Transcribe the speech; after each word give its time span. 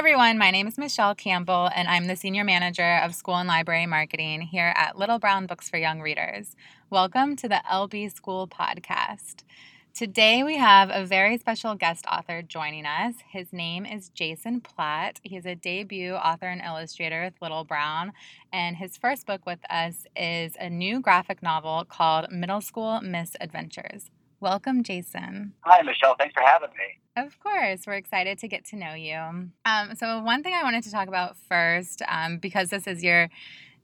everyone. 0.00 0.38
My 0.38 0.50
name 0.50 0.66
is 0.66 0.78
Michelle 0.78 1.14
Campbell, 1.14 1.68
and 1.76 1.86
I'm 1.86 2.06
the 2.06 2.16
Senior 2.16 2.42
Manager 2.42 3.00
of 3.04 3.14
School 3.14 3.36
and 3.36 3.46
Library 3.46 3.84
Marketing 3.84 4.40
here 4.40 4.72
at 4.74 4.96
Little 4.96 5.18
Brown 5.18 5.44
Books 5.44 5.68
for 5.68 5.76
Young 5.76 6.00
Readers. 6.00 6.56
Welcome 6.88 7.36
to 7.36 7.50
the 7.50 7.60
LB 7.70 8.10
School 8.16 8.48
Podcast. 8.48 9.42
Today 9.92 10.42
we 10.42 10.56
have 10.56 10.88
a 10.90 11.04
very 11.04 11.36
special 11.36 11.74
guest 11.74 12.06
author 12.10 12.40
joining 12.40 12.86
us. 12.86 13.16
His 13.30 13.52
name 13.52 13.84
is 13.84 14.08
Jason 14.08 14.62
Platt. 14.62 15.20
He's 15.22 15.44
a 15.44 15.54
debut 15.54 16.14
author 16.14 16.46
and 16.46 16.62
illustrator 16.62 17.22
with 17.22 17.34
Little 17.42 17.64
Brown, 17.64 18.14
and 18.50 18.76
his 18.76 18.96
first 18.96 19.26
book 19.26 19.44
with 19.44 19.60
us 19.68 20.06
is 20.16 20.54
a 20.58 20.70
new 20.70 21.00
graphic 21.00 21.42
novel 21.42 21.84
called 21.86 22.32
Middle 22.32 22.62
School 22.62 23.02
Misadventures. 23.02 24.10
Welcome, 24.40 24.82
Jason. 24.82 25.52
Hi, 25.64 25.82
Michelle. 25.82 26.14
Thanks 26.18 26.32
for 26.32 26.42
having 26.42 26.70
me. 26.70 27.22
Of 27.22 27.38
course, 27.40 27.82
we're 27.86 27.94
excited 27.94 28.38
to 28.38 28.48
get 28.48 28.64
to 28.66 28.76
know 28.76 28.94
you. 28.94 29.14
Um, 29.66 29.94
so, 29.94 30.20
one 30.20 30.42
thing 30.42 30.54
I 30.54 30.62
wanted 30.62 30.82
to 30.84 30.90
talk 30.90 31.08
about 31.08 31.36
first, 31.36 32.00
um, 32.08 32.38
because 32.38 32.70
this 32.70 32.86
is 32.86 33.04
your 33.04 33.28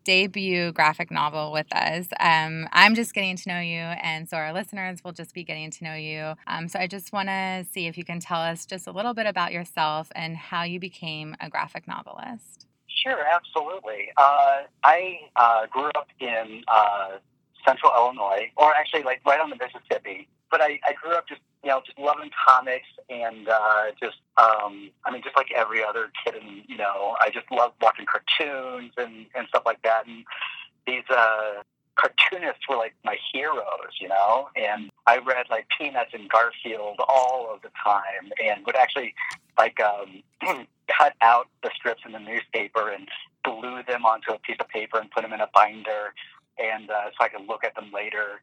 debut 0.05 0.73
graphic 0.73 1.11
novel 1.11 1.53
with 1.53 1.67
us. 1.75 2.07
Um, 2.21 2.69
I'm 2.73 2.95
just 2.95 3.13
getting 3.13 3.37
to 3.37 3.49
know 3.51 3.61
you, 3.61 3.81
and 3.81 4.27
so 4.29 4.39
our 4.39 4.55
listeners 4.55 5.05
will 5.05 5.13
just 5.13 5.35
be 5.35 5.45
getting 5.45 5.71
to 5.73 5.85
know 5.85 5.95
you. 5.95 6.35
Um, 6.47 6.69
so 6.69 6.79
I 6.79 6.87
just 6.87 7.13
want 7.13 7.29
to 7.29 7.67
see 7.71 7.87
if 7.87 7.99
you 7.99 8.05
can 8.05 8.21
tell 8.21 8.41
us 8.41 8.65
just 8.65 8.87
a 8.87 8.93
little 8.93 9.13
bit 9.13 9.27
about 9.27 9.53
yourself 9.53 10.11
and 10.15 10.39
how 10.39 10.63
you 10.63 10.81
became 10.81 11.37
a 11.41 11.51
graphic 11.51 11.87
novelist. 11.87 12.67
Sure, 12.87 13.19
absolutely. 13.31 14.11
Uh, 14.17 14.63
I 14.85 15.19
uh, 15.37 15.67
grew 15.67 15.91
up 15.97 16.09
in 16.19 16.63
uh, 16.69 17.19
central 17.67 17.93
Illinois, 17.95 18.51
or 18.57 18.73
actually 18.73 19.03
like 19.03 19.21
right 19.27 19.41
on 19.41 19.51
the 19.51 19.57
Mississippi. 19.57 20.29
But 20.51 20.61
I, 20.61 20.79
I 20.87 20.93
grew 21.01 21.13
up 21.13 21.29
just 21.29 21.41
you 21.63 21.71
know 21.71 21.83
just 21.85 21.99
loving 21.99 22.31
comics 22.47 22.89
and 23.11 23.49
uh, 23.49 23.85
just 24.01 24.19
um, 24.37 24.91
I 25.05 25.11
mean 25.13 25.23
just 25.23 25.37
like 25.37 25.49
every 25.55 25.83
other 25.85 26.11
kid, 26.25 26.35
and 26.35 26.63
you 26.67 26.77
know 26.77 27.17
I 27.21 27.31
just 27.31 27.51
loved 27.51 27.75
watching 27.81 28.07
cartoons 28.07 28.93
and 28.97 29.27
and 29.35 29.49
stuff 29.49 29.63
like 29.67 29.83
that. 29.83 30.07
And 30.07 30.25
these 30.87 31.05
uh, 31.11 31.63
cartoonists 31.97 32.69
were 32.69 32.77
like 32.77 32.95
my 33.05 33.17
heroes, 33.33 33.99
you 34.01 34.09
know. 34.09 34.49
And 34.57 34.91
I 35.07 35.19
read 35.19 35.47
like 35.51 35.67
Peanuts 35.77 36.11
and 36.15 36.29
Garfield 36.29 37.01
all 37.09 37.53
of 37.53 37.63
the 37.63 37.71
time, 37.85 38.31
and 38.45 38.65
would 38.67 38.77
actually 38.77 39.15
like 39.59 39.79
um, 39.81 40.23
cut 40.89 41.15
out 41.21 41.49
the 41.63 41.71
strips 41.75 42.03
in 42.07 42.13
the 42.13 42.21
newspaper 42.21 42.91
and 42.91 43.09
glue 43.45 43.83
them 43.87 44.05
onto 44.05 44.33
a 44.33 44.39
piece 44.39 44.57
of 44.61 44.69
paper 44.69 44.99
and 44.99 45.11
put 45.11 45.23
them 45.23 45.33
in 45.33 45.41
a 45.41 45.49
binder 45.55 46.13
and 46.59 46.91
uh, 46.91 47.11
so 47.11 47.25
I 47.25 47.29
could 47.29 47.47
look 47.47 47.65
at 47.65 47.75
them 47.75 47.91
later 47.93 48.41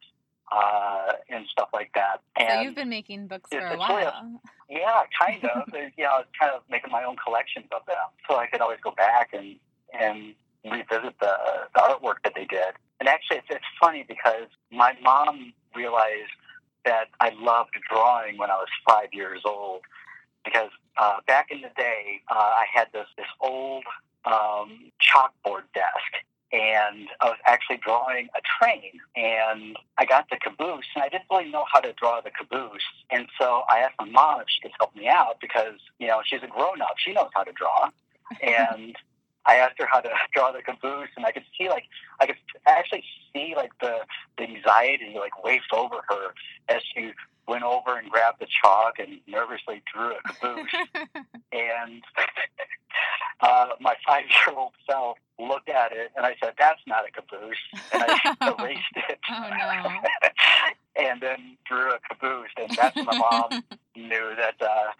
uh, 0.54 1.12
and 1.28 1.46
stuff 1.48 1.68
like 1.72 1.90
that. 1.94 2.20
And 2.38 2.48
so 2.48 2.60
you've 2.60 2.74
been 2.74 2.88
making 2.88 3.26
books 3.26 3.50
for 3.50 3.58
a 3.58 3.76
while. 3.76 4.40
Really, 4.68 4.80
yeah, 4.80 5.02
kind 5.20 5.44
of. 5.44 5.68
yeah, 5.96 6.08
I 6.08 6.18
was 6.18 6.26
kind 6.40 6.52
of 6.54 6.62
making 6.70 6.90
my 6.92 7.04
own 7.04 7.16
collections 7.16 7.66
of 7.72 7.84
them, 7.86 7.96
so 8.28 8.36
I 8.36 8.46
could 8.46 8.60
always 8.60 8.78
go 8.82 8.92
back 8.92 9.30
and 9.32 9.56
and 9.98 10.34
revisit 10.64 11.18
the 11.20 11.34
the 11.74 11.80
artwork 11.80 12.16
that 12.24 12.34
they 12.34 12.44
did. 12.44 12.74
And 13.00 13.08
actually, 13.08 13.38
it's, 13.38 13.46
it's 13.50 13.64
funny 13.80 14.04
because 14.06 14.48
my 14.70 14.94
mom 15.02 15.52
realized 15.74 16.30
that 16.84 17.08
I 17.20 17.30
loved 17.38 17.76
drawing 17.90 18.38
when 18.38 18.50
I 18.50 18.54
was 18.54 18.68
five 18.88 19.08
years 19.12 19.42
old. 19.44 19.82
Because 20.44 20.70
uh, 20.98 21.16
back 21.26 21.46
in 21.50 21.62
the 21.62 21.70
day, 21.76 22.20
uh, 22.30 22.34
I 22.34 22.66
had 22.72 22.88
this 22.92 23.06
this 23.16 23.26
old 23.40 23.84
um, 24.26 24.92
chalkboard 25.00 25.64
desk, 25.74 26.24
and 26.54 27.08
I 27.20 27.30
was 27.30 27.38
actually 27.46 27.78
drawing 27.78 28.28
a 28.36 28.40
train. 28.58 29.00
And 29.16 29.76
I 29.98 30.04
got 30.04 30.30
the 30.30 30.36
caboose, 30.36 30.86
and 30.94 31.02
I 31.02 31.08
didn't 31.08 31.24
really 31.30 31.50
know 31.50 31.64
how 31.72 31.80
to 31.80 31.92
draw 31.94 32.20
the 32.20 32.30
caboose. 32.30 32.82
And 33.10 33.26
so 33.38 33.62
I 33.68 33.80
asked 33.80 33.96
my 33.98 34.06
mom 34.06 34.40
if 34.40 34.46
she 34.48 34.60
could 34.62 34.70
help 34.78 34.94
me 34.94 35.08
out 35.08 35.40
because, 35.40 35.80
you 35.98 36.06
know, 36.06 36.20
she's 36.24 36.42
a 36.42 36.46
grown 36.46 36.80
up. 36.80 36.94
She 36.98 37.12
knows 37.12 37.30
how 37.34 37.42
to 37.42 37.52
draw. 37.52 37.90
And 38.40 38.94
I 39.46 39.56
asked 39.56 39.74
her 39.78 39.86
how 39.90 40.00
to 40.00 40.10
draw 40.32 40.52
the 40.52 40.62
caboose, 40.62 41.08
and 41.16 41.26
I 41.26 41.32
could 41.32 41.44
see, 41.58 41.68
like, 41.68 41.84
I 42.20 42.26
could 42.26 42.36
actually 42.66 43.04
see, 43.32 43.54
like, 43.56 43.72
the, 43.80 43.98
the 44.38 44.44
anxiety, 44.44 45.16
like, 45.18 45.42
waft 45.42 45.72
over 45.72 45.96
her 46.08 46.34
as 46.68 46.82
she 46.94 47.12
went 47.46 47.64
over 47.64 47.98
and 47.98 48.10
grabbed 48.10 48.40
the 48.40 48.46
chalk 48.62 48.98
and 48.98 49.18
nervously 49.26 49.82
drew 49.92 50.12
a 50.12 50.22
caboose. 50.22 50.70
and 51.52 52.02
uh, 53.40 53.66
my 53.80 53.94
five 54.06 54.24
year 54.46 54.56
old 54.56 54.72
self 54.88 55.18
looked 55.38 55.68
at 55.68 55.92
it 55.92 56.12
and 56.16 56.24
I 56.24 56.36
said, 56.42 56.54
That's 56.58 56.80
not 56.86 57.04
a 57.06 57.10
caboose. 57.10 57.56
And 57.92 58.04
I 58.06 58.54
erased 58.60 58.82
it. 59.08 59.18
Oh, 59.30 59.50
no. 59.50 60.00
and 60.96 61.20
then 61.20 61.56
drew 61.66 61.92
a 61.92 61.98
caboose. 62.08 62.50
And 62.56 62.70
that's 62.76 62.96
when 62.96 63.06
my 63.06 63.18
mom 63.18 63.62
knew 63.96 64.32
that 64.36 64.54
uh, 64.60 64.90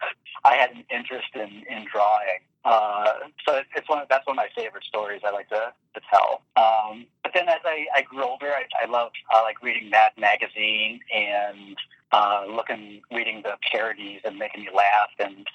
I 0.43 0.55
had 0.55 0.71
an 0.71 0.83
interest 0.89 1.29
in, 1.35 1.63
in 1.69 1.85
drawing. 1.91 2.41
Uh, 2.63 3.13
so 3.47 3.61
it's 3.75 3.87
one 3.87 3.99
of, 3.99 4.07
that's 4.09 4.25
one 4.25 4.33
of 4.33 4.37
my 4.37 4.49
favorite 4.55 4.83
stories 4.85 5.21
I 5.23 5.29
like 5.31 5.49
to, 5.49 5.71
to 5.93 6.01
tell. 6.09 6.41
Um, 6.57 7.05
but 7.21 7.31
then 7.33 7.47
as 7.47 7.59
I, 7.63 7.85
I 7.95 8.01
grew 8.01 8.23
older, 8.23 8.47
I, 8.47 8.63
I 8.83 8.89
loved 8.89 9.15
uh, 9.33 9.41
like 9.43 9.61
reading 9.61 9.91
Mad 9.91 10.13
Magazine 10.17 10.99
and 11.15 11.77
uh, 12.11 12.45
looking, 12.49 13.01
reading 13.11 13.43
the 13.43 13.55
parodies 13.71 14.21
and 14.25 14.37
making 14.37 14.63
me 14.63 14.69
laugh, 14.75 15.09
and 15.19 15.45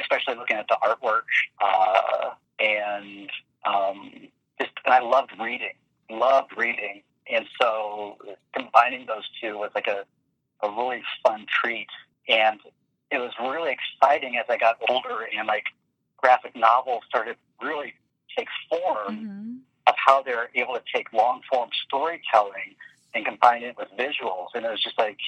especially 0.00 0.36
looking 0.36 0.56
at 0.56 0.66
the 0.68 0.78
artwork. 0.84 1.22
Uh, 1.60 2.30
and 2.60 3.28
um, 3.64 4.10
just, 4.60 4.72
and 4.84 4.94
I 4.94 5.00
loved 5.00 5.32
reading, 5.40 5.74
loved 6.10 6.56
reading, 6.56 7.02
and 7.30 7.46
so 7.60 8.18
combining 8.54 9.06
those 9.06 9.28
two 9.40 9.58
was 9.58 9.70
like 9.74 9.86
a, 9.86 10.04
a 10.64 10.70
really 10.70 11.02
fun 11.24 11.46
treat. 11.48 11.88
And 12.28 12.60
it 13.10 13.18
was 13.18 13.32
really 13.40 13.72
exciting 13.72 14.36
as 14.36 14.46
I 14.48 14.56
got 14.56 14.78
older 14.88 15.26
and 15.36 15.46
like 15.46 15.64
graphic 16.16 16.56
novels 16.56 17.02
started 17.08 17.36
really 17.60 17.94
take 18.36 18.48
form 18.68 19.16
mm-hmm. 19.16 19.52
of 19.86 19.94
how 19.96 20.22
they're 20.22 20.48
able 20.54 20.74
to 20.74 20.82
take 20.94 21.12
long 21.12 21.42
form 21.50 21.68
storytelling 21.84 22.74
and 23.14 23.24
combine 23.24 23.62
it 23.62 23.76
with 23.76 23.88
visuals. 23.98 24.48
And 24.54 24.64
it 24.64 24.70
was 24.70 24.82
just 24.82 24.98
like 24.98 25.18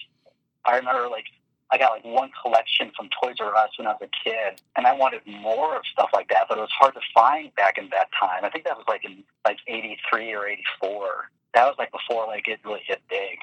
I 0.64 0.76
remember 0.76 1.08
like 1.08 1.26
I 1.74 1.78
got 1.78 1.90
like 1.90 2.04
one 2.04 2.30
collection 2.40 2.92
from 2.96 3.08
Toys 3.20 3.34
R 3.40 3.54
Us 3.56 3.70
when 3.76 3.88
I 3.88 3.90
was 3.90 4.02
a 4.02 4.28
kid, 4.28 4.62
and 4.76 4.86
I 4.86 4.92
wanted 4.92 5.22
more 5.26 5.74
of 5.74 5.82
stuff 5.92 6.10
like 6.12 6.28
that, 6.28 6.46
but 6.48 6.56
it 6.56 6.60
was 6.60 6.70
hard 6.70 6.94
to 6.94 7.00
find 7.12 7.52
back 7.56 7.78
in 7.78 7.88
that 7.90 8.08
time. 8.18 8.44
I 8.44 8.48
think 8.48 8.64
that 8.64 8.76
was 8.76 8.84
like 8.86 9.04
in 9.04 9.24
like 9.44 9.58
'83 9.66 10.34
or 10.34 10.46
'84. 10.46 11.30
That 11.54 11.66
was 11.66 11.74
like 11.76 11.90
before 11.90 12.28
like 12.28 12.46
it 12.46 12.60
really 12.64 12.82
hit 12.86 13.02
big. 13.10 13.38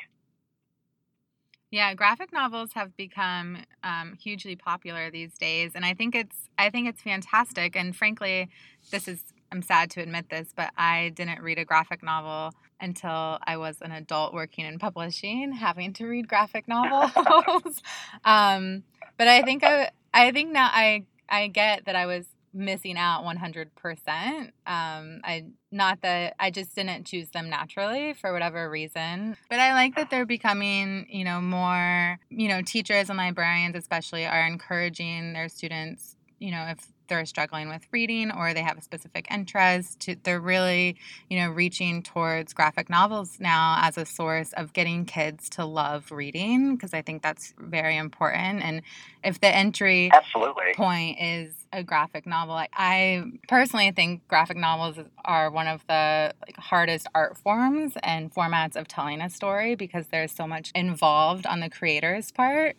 Yeah, 1.71 1.93
graphic 1.93 2.31
novels 2.31 2.71
have 2.73 2.95
become 2.95 3.65
um, 3.83 4.17
hugely 4.21 4.55
popular 4.55 5.11
these 5.11 5.37
days, 5.37 5.71
and 5.75 5.85
I 5.85 5.93
think 5.93 6.15
it's 6.15 6.49
I 6.57 6.69
think 6.69 6.87
it's 6.87 7.01
fantastic. 7.01 7.75
And 7.75 7.93
frankly, 7.93 8.47
this 8.91 9.09
is 9.09 9.33
I'm 9.51 9.61
sad 9.61 9.89
to 9.91 10.01
admit 10.01 10.29
this, 10.29 10.53
but 10.55 10.71
I 10.77 11.11
didn't 11.15 11.41
read 11.41 11.59
a 11.59 11.65
graphic 11.65 12.01
novel 12.01 12.53
until 12.81 13.39
I 13.43 13.57
was 13.57 13.77
an 13.81 13.91
adult 13.91 14.33
working 14.33 14.65
in 14.65 14.79
publishing, 14.79 15.53
having 15.53 15.93
to 15.93 16.05
read 16.05 16.27
graphic 16.27 16.67
novels. 16.67 17.81
um, 18.25 18.83
but 19.17 19.27
I 19.27 19.43
think 19.43 19.63
I, 19.63 19.91
I 20.13 20.31
think 20.31 20.51
now 20.51 20.69
I 20.71 21.05
I 21.29 21.47
get 21.47 21.85
that 21.85 21.95
I 21.95 22.05
was 22.05 22.25
missing 22.53 22.97
out 22.97 23.23
100%. 23.23 24.51
Um, 24.67 25.21
I 25.23 25.45
not 25.71 26.01
that 26.01 26.35
I 26.39 26.51
just 26.51 26.75
didn't 26.75 27.05
choose 27.05 27.29
them 27.29 27.49
naturally 27.49 28.13
for 28.13 28.33
whatever 28.33 28.69
reason, 28.69 29.37
but 29.49 29.59
I 29.59 29.73
like 29.73 29.95
that 29.95 30.09
they're 30.09 30.25
becoming, 30.25 31.07
you 31.09 31.23
know, 31.23 31.39
more, 31.39 32.19
you 32.29 32.49
know, 32.49 32.61
teachers 32.61 33.09
and 33.09 33.17
librarians 33.17 33.75
especially 33.75 34.25
are 34.25 34.45
encouraging 34.45 35.33
their 35.33 35.47
students, 35.47 36.17
you 36.39 36.51
know, 36.51 36.65
if 36.69 36.79
they're 37.11 37.25
struggling 37.25 37.67
with 37.67 37.85
reading 37.91 38.31
or 38.31 38.53
they 38.53 38.61
have 38.61 38.77
a 38.77 38.81
specific 38.81 39.27
interest 39.29 39.99
to, 39.99 40.15
they're 40.23 40.39
really 40.39 40.95
you 41.29 41.37
know 41.37 41.49
reaching 41.49 42.01
towards 42.01 42.53
graphic 42.53 42.89
novels 42.89 43.37
now 43.37 43.77
as 43.81 43.97
a 43.97 44.05
source 44.05 44.53
of 44.53 44.71
getting 44.71 45.03
kids 45.03 45.49
to 45.49 45.65
love 45.65 46.09
reading 46.09 46.73
because 46.73 46.93
i 46.93 47.01
think 47.01 47.21
that's 47.21 47.53
very 47.59 47.97
important 47.97 48.63
and 48.63 48.81
if 49.25 49.41
the 49.41 49.53
entry 49.53 50.09
Absolutely. 50.13 50.73
point 50.73 51.19
is 51.19 51.53
a 51.73 51.83
graphic 51.83 52.25
novel 52.25 52.55
like, 52.55 52.71
i 52.75 53.21
personally 53.49 53.91
think 53.91 54.25
graphic 54.29 54.55
novels 54.55 54.97
are 55.25 55.51
one 55.51 55.67
of 55.67 55.85
the 55.87 56.33
like, 56.47 56.55
hardest 56.55 57.07
art 57.13 57.37
forms 57.37 57.91
and 58.03 58.33
formats 58.33 58.77
of 58.77 58.87
telling 58.87 59.19
a 59.19 59.29
story 59.29 59.75
because 59.75 60.07
there's 60.07 60.31
so 60.31 60.47
much 60.47 60.71
involved 60.73 61.45
on 61.45 61.59
the 61.59 61.69
creator's 61.69 62.31
part 62.31 62.77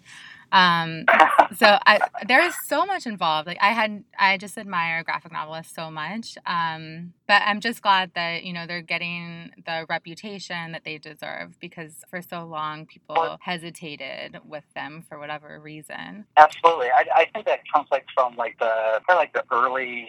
um, 0.52 1.04
so 1.56 1.78
I, 1.86 2.00
there 2.26 2.42
is 2.42 2.54
so 2.66 2.86
much 2.86 3.06
involved. 3.06 3.46
Like 3.46 3.58
I 3.60 3.72
had, 3.72 4.04
I 4.18 4.36
just 4.36 4.58
admire 4.58 5.02
graphic 5.02 5.32
novelists 5.32 5.74
so 5.74 5.90
much. 5.90 6.36
Um, 6.46 7.12
but 7.26 7.42
I'm 7.46 7.60
just 7.60 7.82
glad 7.82 8.10
that 8.14 8.44
you 8.44 8.52
know 8.52 8.66
they're 8.66 8.82
getting 8.82 9.50
the 9.64 9.86
reputation 9.88 10.72
that 10.72 10.84
they 10.84 10.98
deserve 10.98 11.58
because 11.60 12.04
for 12.10 12.20
so 12.20 12.44
long 12.44 12.86
people 12.86 13.38
hesitated 13.40 14.38
with 14.46 14.64
them 14.74 15.04
for 15.08 15.18
whatever 15.18 15.58
reason. 15.60 16.26
Absolutely, 16.36 16.88
I, 16.88 17.04
I 17.14 17.26
think 17.32 17.46
that 17.46 17.60
comes 17.72 17.88
like 17.90 18.04
from 18.14 18.36
like 18.36 18.58
the 18.58 19.00
kind 19.08 19.10
of 19.10 19.16
like 19.16 19.32
the 19.32 19.44
early 19.50 20.08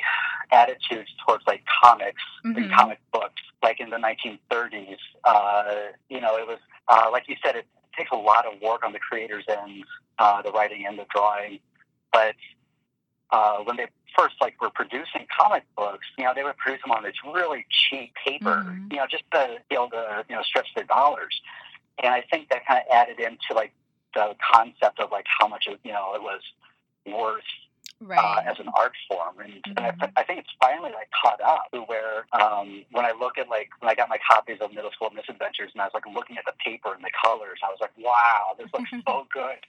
attitudes 0.51 1.09
towards 1.25 1.43
like 1.47 1.63
comics 1.81 2.21
mm-hmm. 2.45 2.57
and 2.57 2.73
comic 2.73 2.99
books, 3.11 3.41
like 3.61 3.79
in 3.79 3.89
the 3.89 3.97
1930s. 3.97 4.97
Uh, 5.23 5.91
you 6.09 6.19
know, 6.19 6.35
it 6.37 6.45
was 6.45 6.59
uh, 6.87 7.07
like 7.11 7.23
you 7.27 7.35
said, 7.43 7.55
it 7.55 7.65
takes 7.97 8.11
a 8.11 8.15
lot 8.15 8.45
of 8.45 8.61
work 8.61 8.83
on 8.85 8.93
the 8.93 8.99
creator's 8.99 9.45
end, 9.47 9.83
uh, 10.19 10.41
the 10.41 10.51
writing 10.51 10.85
and 10.87 10.97
the 10.97 11.05
drawing. 11.13 11.59
But 12.11 12.35
uh, 13.31 13.57
when 13.63 13.77
they 13.77 13.87
first 14.15 14.35
like 14.41 14.61
were 14.61 14.69
producing 14.69 15.25
comic 15.35 15.63
books, 15.75 16.05
you 16.17 16.23
know, 16.23 16.33
they 16.35 16.43
would 16.43 16.57
produce 16.57 16.81
them 16.83 16.91
on 16.91 17.03
this 17.03 17.15
really 17.33 17.65
cheap 17.69 18.13
paper, 18.23 18.63
Mhm. 18.67 18.91
you 18.91 18.97
know, 18.97 19.07
just 19.07 19.23
to 19.31 19.59
be 19.69 19.75
able 19.75 19.89
to 19.89 20.25
you 20.29 20.35
know 20.35 20.43
stretch 20.43 20.73
their 20.75 20.83
dollars. 20.85 21.41
And 22.03 22.13
I 22.13 22.21
think 22.21 22.49
that 22.49 22.65
kind 22.65 22.79
of 22.81 22.91
added 22.93 23.19
into 23.19 23.53
like 23.55 23.73
the 24.13 24.35
concept 24.53 24.99
of 24.99 25.11
like 25.11 25.25
how 25.27 25.47
much 25.47 25.65
it, 25.67 25.79
you 25.83 25.91
know 25.91 26.13
it 26.13 26.21
was 26.21 26.41
worth 27.05 27.43
Right. 28.03 28.19
uh, 28.19 28.49
as 28.49 28.59
an 28.59 28.67
art 28.75 28.93
form, 29.07 29.39
and, 29.39 29.53
and 29.65 29.79
I, 29.79 30.11
I 30.17 30.23
think 30.23 30.39
it's 30.39 30.53
finally 30.59 30.91
like 30.91 31.09
caught 31.23 31.39
up 31.41 31.71
to 31.73 31.81
where 31.81 32.25
um, 32.33 32.83
when 32.91 33.05
I 33.05 33.13
look 33.17 33.37
at 33.37 33.47
like 33.49 33.69
when 33.79 33.89
I 33.89 33.95
got 33.95 34.09
my 34.09 34.17
copies 34.29 34.57
of 34.61 34.73
Middle 34.73 34.91
School 34.91 35.09
Misadventures, 35.15 35.71
and 35.73 35.81
I 35.81 35.85
was 35.85 35.93
like 35.93 36.05
looking 36.05 36.37
at 36.37 36.43
the 36.45 36.53
paper 36.63 36.93
and 36.93 37.03
the 37.03 37.11
colors, 37.23 37.59
I 37.63 37.69
was 37.69 37.79
like, 37.79 37.95
wow, 37.97 38.55
this 38.57 38.67
looks 38.73 38.91
so 39.07 39.25
good, 39.31 39.63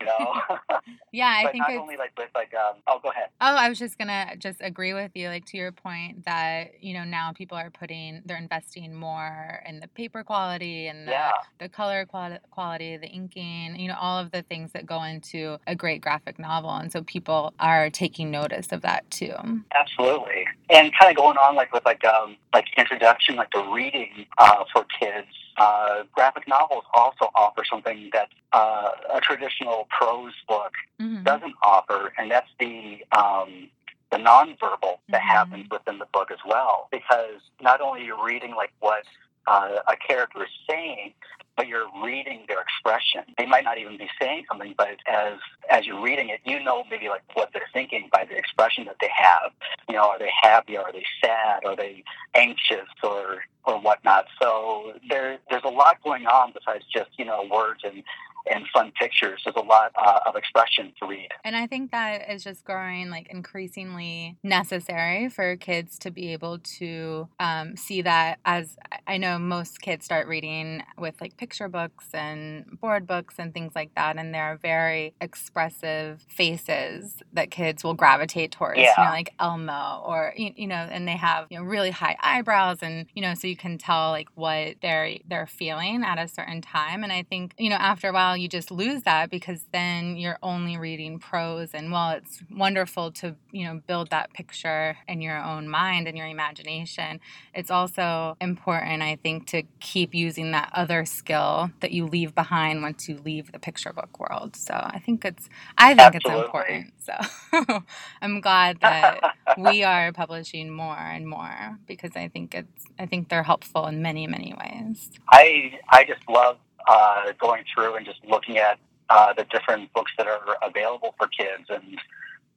you 0.00 0.06
know. 0.06 0.34
yeah, 1.12 1.26
I 1.28 1.44
but 1.44 1.52
think 1.52 1.62
not 1.62 1.70
it's 1.70 1.80
only 1.80 1.96
like 1.96 2.12
with 2.18 2.30
like 2.34 2.54
um, 2.54 2.76
oh, 2.86 2.98
go 3.02 3.10
ahead. 3.10 3.28
Oh, 3.40 3.54
I 3.56 3.68
was 3.68 3.78
just 3.78 3.98
gonna 3.98 4.36
just 4.38 4.58
agree 4.60 4.94
with 4.94 5.12
you, 5.14 5.28
like 5.28 5.46
to 5.46 5.56
your 5.56 5.72
point 5.72 6.24
that 6.24 6.82
you 6.82 6.94
know 6.94 7.04
now 7.04 7.32
people 7.32 7.56
are 7.56 7.70
putting 7.70 8.22
they're 8.26 8.36
investing 8.38 8.94
more 8.94 9.62
in 9.66 9.80
the 9.80 9.88
paper 9.88 10.22
quality 10.24 10.86
and 10.88 11.06
the, 11.08 11.12
Yeah, 11.12 11.32
the 11.58 11.68
color 11.68 12.06
quality, 12.06 12.38
quality, 12.50 12.96
the 12.96 13.08
inking, 13.08 13.76
you 13.78 13.88
know, 13.88 13.96
all 14.00 14.18
of 14.18 14.30
the 14.32 14.42
things 14.42 14.72
that 14.72 14.86
go 14.86 15.02
into 15.02 15.58
a 15.66 15.74
great 15.74 16.00
graphic 16.00 16.38
novel, 16.38 16.70
and 16.70 16.92
so 16.92 17.02
people 17.02 17.54
are 17.58 17.90
taking 17.90 18.30
notice 18.30 18.72
of 18.72 18.82
that 18.82 19.08
too. 19.10 19.34
absolutely. 19.74 20.46
And 20.70 20.92
kind 20.98 21.10
of 21.10 21.16
going 21.16 21.36
on 21.36 21.54
like 21.54 21.72
with 21.72 21.84
like 21.84 22.04
um, 22.04 22.36
like 22.54 22.66
introduction, 22.76 23.36
like 23.36 23.50
the 23.52 23.62
reading 23.64 24.26
uh, 24.38 24.64
for 24.72 24.86
kids. 25.00 25.28
Uh, 25.58 26.04
graphic 26.12 26.46
novels 26.46 26.84
also 26.94 27.30
offer 27.34 27.64
something 27.68 28.10
that 28.12 28.28
uh, 28.52 28.90
a 29.12 29.20
traditional 29.20 29.86
prose 29.90 30.34
book 30.46 30.72
Mhm. 31.00 31.24
doesn't 31.24 31.54
offer, 31.62 32.12
and 32.16 32.30
that's 32.30 32.48
the 32.60 33.04
um, 33.12 33.68
the 34.10 34.16
nonverbal 34.18 34.98
that 35.08 35.20
Mhm. 35.20 35.34
happens 35.36 35.70
within 35.70 35.98
the 35.98 36.06
book 36.06 36.30
as 36.30 36.38
well. 36.46 36.88
Because 36.90 37.40
not 37.60 37.80
only 37.80 38.04
you're 38.04 38.16
you 38.16 38.24
reading 38.24 38.54
like 38.54 38.72
what 38.80 39.04
uh, 39.48 39.80
a 39.88 39.96
character 39.96 40.42
is 40.44 40.50
saying, 40.68 41.14
but 41.56 41.66
you're 41.66 41.88
reading 42.04 42.44
their 42.46 42.60
expression. 42.60 43.22
They 43.36 43.46
might 43.46 43.64
not 43.64 43.78
even 43.78 43.98
be 43.98 44.08
saying 44.20 44.44
something, 44.48 44.74
but 44.78 44.96
as 45.08 45.38
as 45.70 45.86
you're 45.86 46.00
reading 46.00 46.28
it, 46.28 46.40
you 46.44 46.62
know 46.62 46.84
maybe 46.90 47.08
like 47.08 47.22
what 47.34 47.50
they're 47.52 47.68
thinking 47.72 48.08
by 48.12 48.24
the 48.24 48.36
expression 48.36 48.84
that 48.84 48.96
they 49.00 49.10
have. 49.14 49.50
You 49.88 49.96
know, 49.96 50.08
are 50.08 50.18
they 50.18 50.30
happy? 50.40 50.76
Are 50.76 50.92
they 50.92 51.04
sad? 51.20 51.64
Are 51.64 51.74
they 51.74 52.04
anxious 52.34 52.88
or 53.02 53.44
or 53.64 53.80
whatnot? 53.80 54.26
So 54.40 54.92
there 55.08 55.38
there's 55.50 55.64
a 55.64 55.70
lot 55.70 55.96
going 56.04 56.26
on 56.26 56.52
besides 56.52 56.84
just 56.94 57.10
you 57.18 57.24
know 57.24 57.48
words 57.50 57.80
and 57.84 58.04
and 58.50 58.66
fun 58.72 58.92
pictures. 58.98 59.42
There's 59.44 59.56
a 59.56 59.60
lot 59.60 59.92
uh, 59.94 60.20
of 60.26 60.36
expression 60.36 60.92
to 61.00 61.06
read. 61.06 61.28
And 61.44 61.56
I 61.56 61.66
think 61.66 61.90
that 61.90 62.30
is 62.30 62.44
just 62.44 62.64
growing 62.64 63.10
like 63.10 63.28
increasingly 63.28 64.36
necessary 64.42 65.28
for 65.28 65.56
kids 65.56 65.98
to 66.00 66.10
be 66.10 66.32
able 66.32 66.58
to 66.58 67.28
um, 67.40 67.76
see 67.76 68.02
that 68.02 68.38
as 68.44 68.76
I 69.06 69.18
know 69.18 69.38
most 69.38 69.80
kids 69.80 70.04
start 70.04 70.26
reading 70.26 70.82
with 70.96 71.20
like 71.20 71.36
picture 71.36 71.68
books 71.68 72.06
and 72.12 72.78
board 72.80 73.06
books 73.06 73.34
and 73.38 73.52
things 73.52 73.72
like 73.74 73.94
that. 73.94 74.16
And 74.16 74.34
there 74.34 74.44
are 74.44 74.56
very 74.56 75.14
expressive 75.20 76.24
faces 76.28 77.22
that 77.32 77.50
kids 77.50 77.84
will 77.84 77.94
gravitate 77.94 78.52
towards, 78.52 78.78
you 78.78 78.84
know, 78.96 79.10
like 79.10 79.34
Elmo 79.40 80.02
or, 80.06 80.32
you 80.36 80.52
you 80.56 80.66
know, 80.66 80.76
and 80.90 81.06
they 81.06 81.16
have, 81.16 81.46
you 81.50 81.58
know, 81.58 81.64
really 81.64 81.90
high 81.90 82.16
eyebrows 82.20 82.78
and, 82.82 83.06
you 83.14 83.22
know, 83.22 83.34
so 83.34 83.46
you 83.46 83.56
can 83.56 83.78
tell 83.78 84.10
like 84.10 84.28
what 84.34 84.76
they're, 84.82 85.16
they're 85.28 85.46
feeling 85.46 86.02
at 86.04 86.18
a 86.18 86.28
certain 86.28 86.60
time. 86.60 87.04
And 87.04 87.12
I 87.12 87.22
think, 87.22 87.54
you 87.58 87.70
know, 87.70 87.76
after 87.76 88.08
a 88.08 88.12
while 88.12 88.36
you 88.38 88.48
just 88.48 88.70
lose 88.70 89.02
that 89.02 89.30
because 89.30 89.66
then 89.72 90.16
you're 90.16 90.38
only 90.42 90.76
reading 90.76 91.18
prose. 91.18 91.70
And 91.74 91.92
while 91.92 92.16
it's 92.16 92.42
wonderful 92.50 93.10
to 93.12 93.36
you 93.52 93.64
know 93.64 93.80
build 93.86 94.10
that 94.10 94.32
picture 94.32 94.96
in 95.08 95.20
your 95.20 95.38
own 95.38 95.68
mind 95.68 96.06
and 96.06 96.16
your 96.16 96.26
imagination 96.26 97.20
it's 97.54 97.70
also 97.70 98.36
important 98.40 99.02
i 99.02 99.16
think 99.22 99.46
to 99.46 99.62
keep 99.80 100.14
using 100.14 100.52
that 100.52 100.70
other 100.74 101.04
skill 101.04 101.70
that 101.80 101.92
you 101.92 102.06
leave 102.06 102.34
behind 102.34 102.82
once 102.82 103.08
you 103.08 103.16
leave 103.24 103.52
the 103.52 103.58
picture 103.58 103.92
book 103.92 104.18
world. 104.20 104.56
So 104.56 104.74
i 104.74 104.98
think 105.04 105.24
it's 105.24 105.48
i 105.76 105.94
think 105.94 106.14
Absolutely. 106.14 106.40
it's 106.40 106.46
important. 106.46 106.94
So 106.98 107.80
i'm 108.22 108.40
glad 108.40 108.80
that 108.82 109.20
we 109.56 109.82
are 109.82 110.12
publishing 110.12 110.70
more 110.70 110.96
and 110.98 111.26
more 111.28 111.78
because 111.86 112.12
i 112.16 112.28
think 112.28 112.54
it's 112.54 112.84
i 112.98 113.06
think 113.06 113.28
they're 113.28 113.42
helpful 113.42 113.86
in 113.86 114.02
many 114.02 114.26
many 114.26 114.54
ways. 114.58 115.10
I 115.30 115.72
I 115.88 116.04
just 116.04 116.22
love 116.28 116.58
uh, 116.88 117.32
going 117.38 117.64
through 117.72 117.96
and 117.96 118.06
just 118.06 118.20
looking 118.24 118.58
at 118.58 118.78
uh, 119.10 119.32
the 119.34 119.44
different 119.44 119.92
books 119.92 120.12
that 120.18 120.26
are 120.26 120.56
available 120.62 121.14
for 121.18 121.28
kids 121.28 121.68
and 121.68 121.98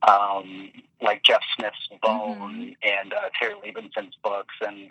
um, 0.07 0.72
like 1.01 1.24
Jeff 1.24 1.42
Smith's 1.57 1.89
Bone 2.01 2.75
and 2.83 3.13
uh, 3.13 3.30
Terri 3.39 3.62
Libenson's 3.63 4.16
books. 4.24 4.56
And 4.66 4.89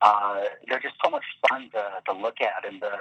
uh, 0.00 0.42
they're 0.68 0.80
just 0.80 0.96
so 1.04 1.10
much 1.10 1.24
fun 1.48 1.70
to, 1.72 2.12
to 2.12 2.18
look 2.18 2.40
at 2.40 2.68
and 2.68 2.80
the 2.82 2.98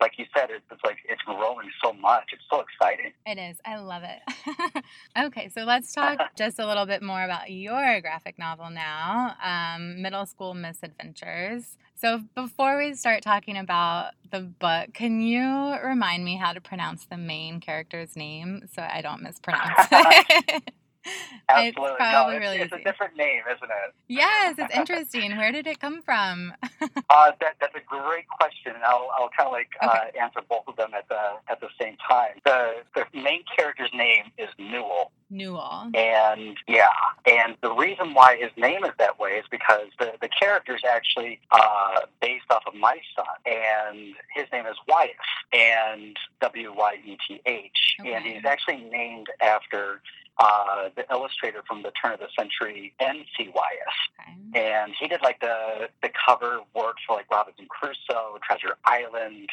like 0.00 0.12
you 0.18 0.26
said 0.36 0.50
it's, 0.50 0.64
it's 0.70 0.82
like 0.84 0.96
it's 1.08 1.22
growing 1.22 1.70
so 1.82 1.92
much 1.92 2.24
it's 2.32 2.42
so 2.50 2.60
exciting 2.60 3.12
It 3.26 3.38
is. 3.38 3.58
I 3.64 3.76
love 3.76 4.02
it. 4.04 4.84
okay, 5.18 5.48
so 5.48 5.62
let's 5.62 5.92
talk 5.92 6.18
just 6.36 6.58
a 6.58 6.66
little 6.66 6.86
bit 6.86 7.02
more 7.02 7.24
about 7.24 7.50
your 7.50 8.00
graphic 8.00 8.38
novel 8.38 8.70
now, 8.70 9.34
um, 9.42 10.02
Middle 10.02 10.26
School 10.26 10.54
Misadventures. 10.54 11.76
So 11.96 12.20
before 12.34 12.76
we 12.78 12.94
start 12.94 13.22
talking 13.22 13.56
about 13.56 14.12
the 14.30 14.40
book, 14.40 14.92
can 14.92 15.20
you 15.20 15.76
remind 15.82 16.24
me 16.24 16.36
how 16.36 16.52
to 16.52 16.60
pronounce 16.60 17.06
the 17.06 17.16
main 17.16 17.60
character's 17.60 18.16
name 18.16 18.68
so 18.74 18.82
I 18.82 19.00
don't 19.00 19.22
mispronounce 19.22 19.88
it? 19.90 20.74
absolutely 21.48 21.90
It's 21.90 21.96
probably 21.98 22.34
no, 22.34 22.36
it's, 22.38 22.40
really 22.40 22.58
it's 22.58 22.72
a 22.72 22.82
different 22.84 23.16
name 23.16 23.42
isn't 23.48 23.70
it 23.70 23.94
yes, 24.08 24.54
it's 24.58 24.74
interesting. 24.74 25.36
Where 25.36 25.52
did 25.52 25.66
it 25.66 25.80
come 25.80 26.02
from? 26.02 26.52
Uh, 27.10 27.30
that, 27.40 27.54
that's 27.60 27.74
a 27.74 27.80
great 27.86 28.26
question, 28.28 28.72
I'll, 28.84 29.08
I'll 29.16 29.28
kind 29.36 29.46
of 29.46 29.52
like 29.52 29.68
uh, 29.80 30.20
answer 30.20 30.40
both 30.48 30.64
of 30.66 30.76
them 30.76 30.90
at 30.96 31.08
the 31.08 31.20
at 31.48 31.60
the 31.60 31.68
same 31.80 31.96
time. 32.08 32.40
The 32.44 32.82
the 32.94 33.04
main 33.14 33.42
character's 33.56 33.90
name 33.94 34.24
is 34.38 34.48
Newell, 34.58 35.12
Newell. 35.30 35.90
and 35.94 36.56
yeah, 36.66 36.88
and 37.26 37.56
the 37.62 37.72
reason 37.72 38.14
why 38.14 38.36
his 38.36 38.50
name 38.56 38.84
is 38.84 38.92
that 38.98 39.18
way 39.18 39.32
is 39.32 39.44
because 39.50 39.88
the 39.98 40.12
the 40.20 40.28
character 40.28 40.74
is 40.74 40.82
actually 40.88 41.40
uh, 41.52 42.00
based 42.20 42.46
off 42.50 42.64
of 42.66 42.74
my 42.74 42.98
son, 43.14 43.26
and 43.46 44.14
his 44.34 44.46
name 44.52 44.66
is 44.66 44.76
Wyeth, 44.88 45.10
and 45.52 46.16
W 46.40 46.72
Y 46.74 46.94
E 47.04 47.16
T 47.28 47.40
H, 47.46 47.96
and 48.04 48.24
he's 48.24 48.44
actually 48.44 48.82
named 48.90 49.28
after. 49.40 50.00
Uh, 50.38 50.88
the 50.96 51.04
illustrator 51.12 51.62
from 51.66 51.82
the 51.82 51.92
turn 52.02 52.12
of 52.12 52.18
the 52.18 52.28
century, 52.36 52.92
N.C. 52.98 53.50
Wyeth 53.54 54.00
Okay. 54.20 54.60
and 54.60 54.92
he 54.98 55.06
did 55.06 55.20
like 55.22 55.40
the 55.40 55.88
the 56.02 56.10
cover 56.26 56.60
work 56.74 56.96
for 57.06 57.16
like 57.16 57.30
Robinson 57.30 57.66
Crusoe, 57.68 58.38
Treasure 58.42 58.76
Island, 58.84 59.48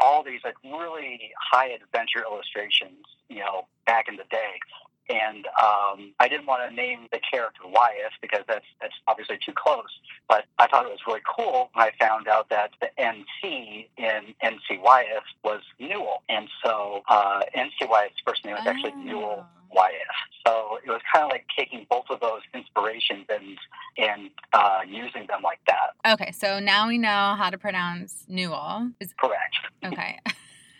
all 0.00 0.22
these 0.22 0.40
like 0.44 0.54
really 0.64 1.32
high 1.40 1.68
adventure 1.70 2.22
illustrations, 2.30 3.04
you 3.28 3.40
know, 3.40 3.66
back 3.86 4.06
in 4.08 4.16
the 4.16 4.24
day. 4.30 4.60
And 5.10 5.46
um, 5.60 6.14
I 6.20 6.28
didn't 6.28 6.46
want 6.46 6.68
to 6.70 6.74
name 6.74 7.08
the 7.10 7.18
character 7.28 7.62
Wyeth 7.66 8.12
because 8.20 8.42
that's 8.46 8.64
that's 8.80 8.94
obviously 9.08 9.38
too 9.44 9.52
close. 9.52 9.90
But 10.28 10.44
I 10.58 10.68
thought 10.68 10.86
it 10.86 10.90
was 10.90 11.00
really 11.06 11.20
cool 11.36 11.70
when 11.74 11.84
I 11.84 11.90
found 12.00 12.28
out 12.28 12.48
that 12.50 12.70
the 12.80 12.88
NC 12.98 13.88
in 13.98 14.34
NC 14.42 14.80
Wyeth 14.80 15.24
was 15.42 15.60
Newell, 15.80 16.22
and 16.28 16.48
so 16.64 17.02
uh, 17.08 17.40
NC 17.56 17.88
Wyeth's 17.90 18.14
first 18.24 18.44
name 18.44 18.54
is 18.56 18.62
actually 18.64 18.92
Newell 19.04 19.44
Oh. 19.72 19.76
Wyeth. 19.76 19.92
So 20.46 20.78
it 20.84 20.90
was 20.90 21.00
kind 21.12 21.24
of 21.24 21.30
like 21.30 21.46
taking 21.56 21.86
both 21.88 22.04
of 22.10 22.20
those 22.20 22.40
inspirations 22.54 23.26
and 23.28 23.58
and 23.98 24.30
uh, 24.52 24.80
using 24.86 25.26
them 25.28 25.42
like 25.42 25.60
that. 25.66 26.12
Okay, 26.12 26.32
so 26.32 26.58
now 26.58 26.88
we 26.88 26.98
know 26.98 27.34
how 27.38 27.50
to 27.50 27.58
pronounce 27.58 28.24
Newell. 28.28 28.90
Is 29.00 29.14
Correct. 29.18 29.56
Okay. 29.84 30.18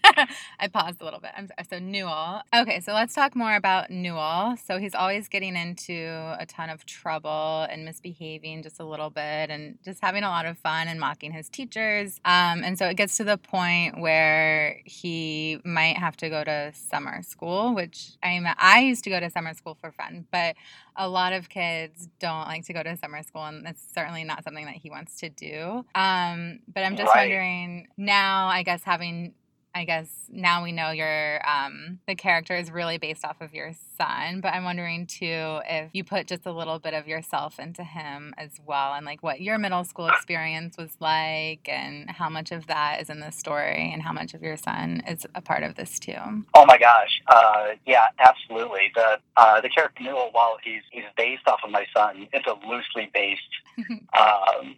I 0.60 0.68
paused 0.68 1.00
a 1.00 1.04
little 1.04 1.20
bit. 1.20 1.30
I'm 1.36 1.46
sorry. 1.48 1.66
So 1.70 1.78
Newell. 1.78 2.42
Okay, 2.54 2.80
so 2.80 2.92
let's 2.92 3.14
talk 3.14 3.34
more 3.36 3.54
about 3.56 3.90
Newell. 3.90 4.56
So 4.64 4.78
he's 4.78 4.94
always 4.94 5.28
getting 5.28 5.56
into 5.56 6.36
a 6.38 6.46
ton 6.46 6.70
of 6.70 6.84
trouble 6.86 7.66
and 7.70 7.84
misbehaving 7.84 8.62
just 8.62 8.80
a 8.80 8.84
little 8.84 9.10
bit 9.10 9.50
and 9.50 9.78
just 9.84 10.00
having 10.02 10.22
a 10.22 10.28
lot 10.28 10.46
of 10.46 10.58
fun 10.58 10.88
and 10.88 10.98
mocking 11.00 11.32
his 11.32 11.48
teachers. 11.48 12.20
Um, 12.24 12.62
and 12.64 12.78
so 12.78 12.86
it 12.88 12.96
gets 12.96 13.16
to 13.18 13.24
the 13.24 13.38
point 13.38 14.00
where 14.00 14.80
he 14.84 15.58
might 15.64 15.96
have 15.98 16.16
to 16.18 16.28
go 16.28 16.44
to 16.44 16.72
summer 16.74 17.22
school, 17.22 17.74
which 17.74 18.12
I'm 18.22 18.46
I 18.58 18.80
used 18.80 19.04
to 19.04 19.10
go 19.10 19.20
to 19.20 19.30
summer 19.30 19.54
school 19.54 19.76
for 19.80 19.92
fun, 19.92 20.26
but 20.30 20.56
a 20.96 21.08
lot 21.08 21.32
of 21.32 21.48
kids 21.48 22.08
don't 22.18 22.46
like 22.46 22.66
to 22.66 22.72
go 22.72 22.82
to 22.82 22.96
summer 22.96 23.22
school 23.22 23.44
and 23.44 23.64
that's 23.64 23.82
certainly 23.94 24.24
not 24.24 24.44
something 24.44 24.66
that 24.66 24.74
he 24.74 24.90
wants 24.90 25.16
to 25.20 25.30
do. 25.30 25.84
Um, 25.94 26.60
but 26.72 26.84
I'm 26.84 26.96
just 26.96 27.14
Right. 27.14 27.28
wondering 27.28 27.88
now, 27.96 28.48
I 28.48 28.62
guess 28.62 28.82
having 28.84 29.34
I 29.74 29.84
guess 29.84 30.08
now 30.30 30.62
we 30.62 30.70
know 30.72 30.90
your 30.90 31.40
um, 31.48 31.98
the 32.06 32.14
character 32.14 32.54
is 32.54 32.70
really 32.70 32.98
based 32.98 33.24
off 33.24 33.40
of 33.40 33.54
your 33.54 33.72
son, 33.96 34.40
but 34.42 34.52
I'm 34.52 34.64
wondering 34.64 35.06
too 35.06 35.60
if 35.66 35.90
you 35.94 36.04
put 36.04 36.26
just 36.26 36.44
a 36.44 36.52
little 36.52 36.78
bit 36.78 36.92
of 36.92 37.08
yourself 37.08 37.58
into 37.58 37.82
him 37.82 38.34
as 38.36 38.60
well, 38.66 38.92
and 38.92 39.06
like 39.06 39.22
what 39.22 39.40
your 39.40 39.56
middle 39.56 39.84
school 39.84 40.08
experience 40.08 40.76
was 40.76 40.90
like, 41.00 41.66
and 41.68 42.10
how 42.10 42.28
much 42.28 42.52
of 42.52 42.66
that 42.66 43.00
is 43.00 43.08
in 43.08 43.20
the 43.20 43.30
story, 43.30 43.90
and 43.92 44.02
how 44.02 44.12
much 44.12 44.34
of 44.34 44.42
your 44.42 44.58
son 44.58 45.02
is 45.08 45.26
a 45.34 45.40
part 45.40 45.62
of 45.62 45.74
this 45.74 45.98
too. 45.98 46.44
Oh 46.54 46.66
my 46.66 46.76
gosh, 46.76 47.22
uh, 47.28 47.68
yeah, 47.86 48.04
absolutely. 48.18 48.92
The 48.94 49.20
uh, 49.38 49.62
the 49.62 49.70
character 49.70 50.02
Newell, 50.02 50.28
while 50.32 50.58
he's 50.62 50.82
he's 50.90 51.04
based 51.16 51.48
off 51.48 51.60
of 51.64 51.70
my 51.70 51.86
son, 51.96 52.28
it's 52.34 52.46
a 52.46 52.68
loosely 52.68 53.10
based 53.14 53.40
um, 54.18 54.76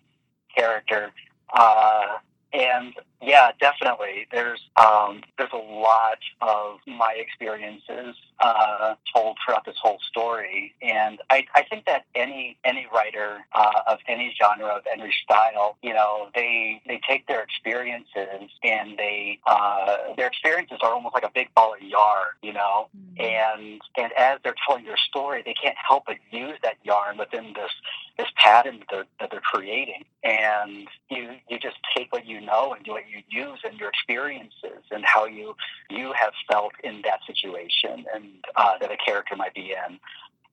character. 0.57 1.11
Uh, 1.53 2.19
and 2.55 2.95
yeah, 3.25 3.52
definitely. 3.61 4.26
There's 4.31 4.61
um, 4.76 5.23
there's 5.38 5.52
a 5.52 5.57
lot 5.57 6.19
of 6.40 6.78
my 6.87 7.14
experiences 7.16 8.16
uh, 8.40 8.95
told 9.14 9.37
throughout 9.45 9.64
this 9.64 9.76
whole 9.81 9.99
story, 10.09 10.75
and 10.83 11.21
I, 11.31 11.47
I 11.54 11.62
think 11.62 11.87
that 11.87 12.04
any 12.14 12.57
any 12.64 12.87
writer 12.93 13.38
uh, 13.52 13.81
of 13.87 13.99
any 14.09 14.35
genre 14.40 14.69
of 14.69 14.83
any 14.93 15.12
style, 15.23 15.76
you 15.83 15.95
know, 15.95 16.28
they 16.35 16.83
they 16.87 17.00
take 17.09 17.26
their 17.26 17.43
experiences 17.43 18.50
and 18.62 18.99
they 18.99 19.38
uh, 19.47 20.14
their 20.16 20.26
experiences 20.26 20.78
are 20.83 20.93
almost 20.93 21.14
like 21.14 21.25
a 21.25 21.33
big 21.35 21.54
ball 21.54 21.75
of 21.75 21.83
yarn, 21.83 22.26
you 22.43 22.52
know, 22.52 22.88
mm-hmm. 22.97 23.21
and 23.21 23.81
and 23.97 24.12
as 24.19 24.38
they're 24.45 24.54
telling 24.66 24.85
their 24.85 24.99
story, 25.09 25.43
they 25.45 25.54
can't 25.54 25.76
help 25.76 26.04
but 26.07 26.16
use 26.31 26.59
that 26.62 26.76
yarn 26.83 27.16
within 27.19 27.52
this 27.54 27.71
this 28.19 28.28
pattern 28.37 28.78
that 28.78 28.87
they're, 28.90 29.04
that 29.21 29.31
they're 29.31 29.40
creating, 29.40 30.04
and 30.23 30.88
you 31.11 31.31
you 31.49 31.59
just 31.59 31.76
take 31.97 32.12
what 32.12 32.26
you 32.26 32.40
know 32.40 32.73
and 32.75 32.85
do 32.85 32.93
what 32.93 33.09
you 33.09 33.13
use 33.28 33.61
and 33.64 33.78
your 33.78 33.88
experiences 33.88 34.83
and 34.90 35.04
how 35.04 35.26
you 35.26 35.54
you 35.90 36.12
have 36.12 36.33
felt 36.50 36.73
in 36.83 37.02
that 37.02 37.21
situation 37.26 38.04
and 38.14 38.44
uh, 38.56 38.78
that 38.80 38.90
a 38.90 38.97
character 38.97 39.37
might 39.37 39.54
be 39.54 39.73
in. 39.73 39.99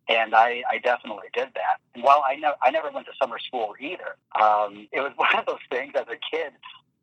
And 0.08 0.36
I, 0.36 0.64
I 0.70 0.80
definitely 0.80 1.28
did 1.34 1.50
that. 1.56 1.80
And 1.96 2.04
while 2.04 2.24
I, 2.28 2.36
ne- 2.36 2.58
I 2.62 2.72
never 2.72 2.92
went 2.92 3.06
to 3.06 3.14
summer 3.22 3.40
school 3.40 3.76
either, 3.80 4.18
um, 4.40 4.88
it 4.92 5.00
was 5.00 5.12
one 5.16 5.36
of 5.38 5.46
those 5.46 5.64
things 5.70 5.94
as 5.96 6.06
a 6.08 6.18
kid 6.36 6.54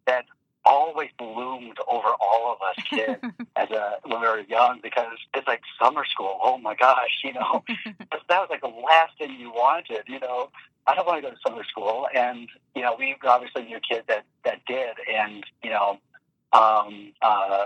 that 0.07 0.25
always 0.65 1.09
loomed 1.21 1.79
over 1.89 2.09
all 2.21 2.53
of 2.53 2.59
us 2.61 2.85
kids 2.91 3.23
as 3.57 3.71
a 3.71 3.95
when 4.05 4.21
we 4.21 4.27
were 4.27 4.41
young 4.41 4.81
because 4.83 5.17
it's 5.35 5.47
like 5.47 5.63
summer 5.81 6.05
school. 6.05 6.39
Oh 6.43 6.59
my 6.59 6.75
gosh, 6.75 7.21
you 7.25 7.33
know, 7.33 7.65
that 8.29 8.29
was 8.41 8.49
like 8.51 8.61
the 8.61 8.69
last 8.69 9.17
thing 9.19 9.39
you 9.39 9.51
wanted. 9.51 10.03
You 10.07 10.21
know, 10.21 10.51
I 10.89 10.95
don't 10.95 11.07
want 11.07 11.23
to 11.23 11.29
go 11.29 11.35
to 11.35 11.41
summer 11.47 11.63
school, 11.65 12.09
and 12.15 12.49
you 12.75 12.83
know, 12.83 12.97
we 12.99 13.15
obviously 13.23 13.65
knew 13.65 13.79
kids 13.87 14.07
that 14.09 14.25
that 14.45 14.65
did, 14.67 14.97
and 15.15 15.45
you 15.63 15.69
know, 15.69 15.99
um, 16.55 17.13
uh, 17.21 17.65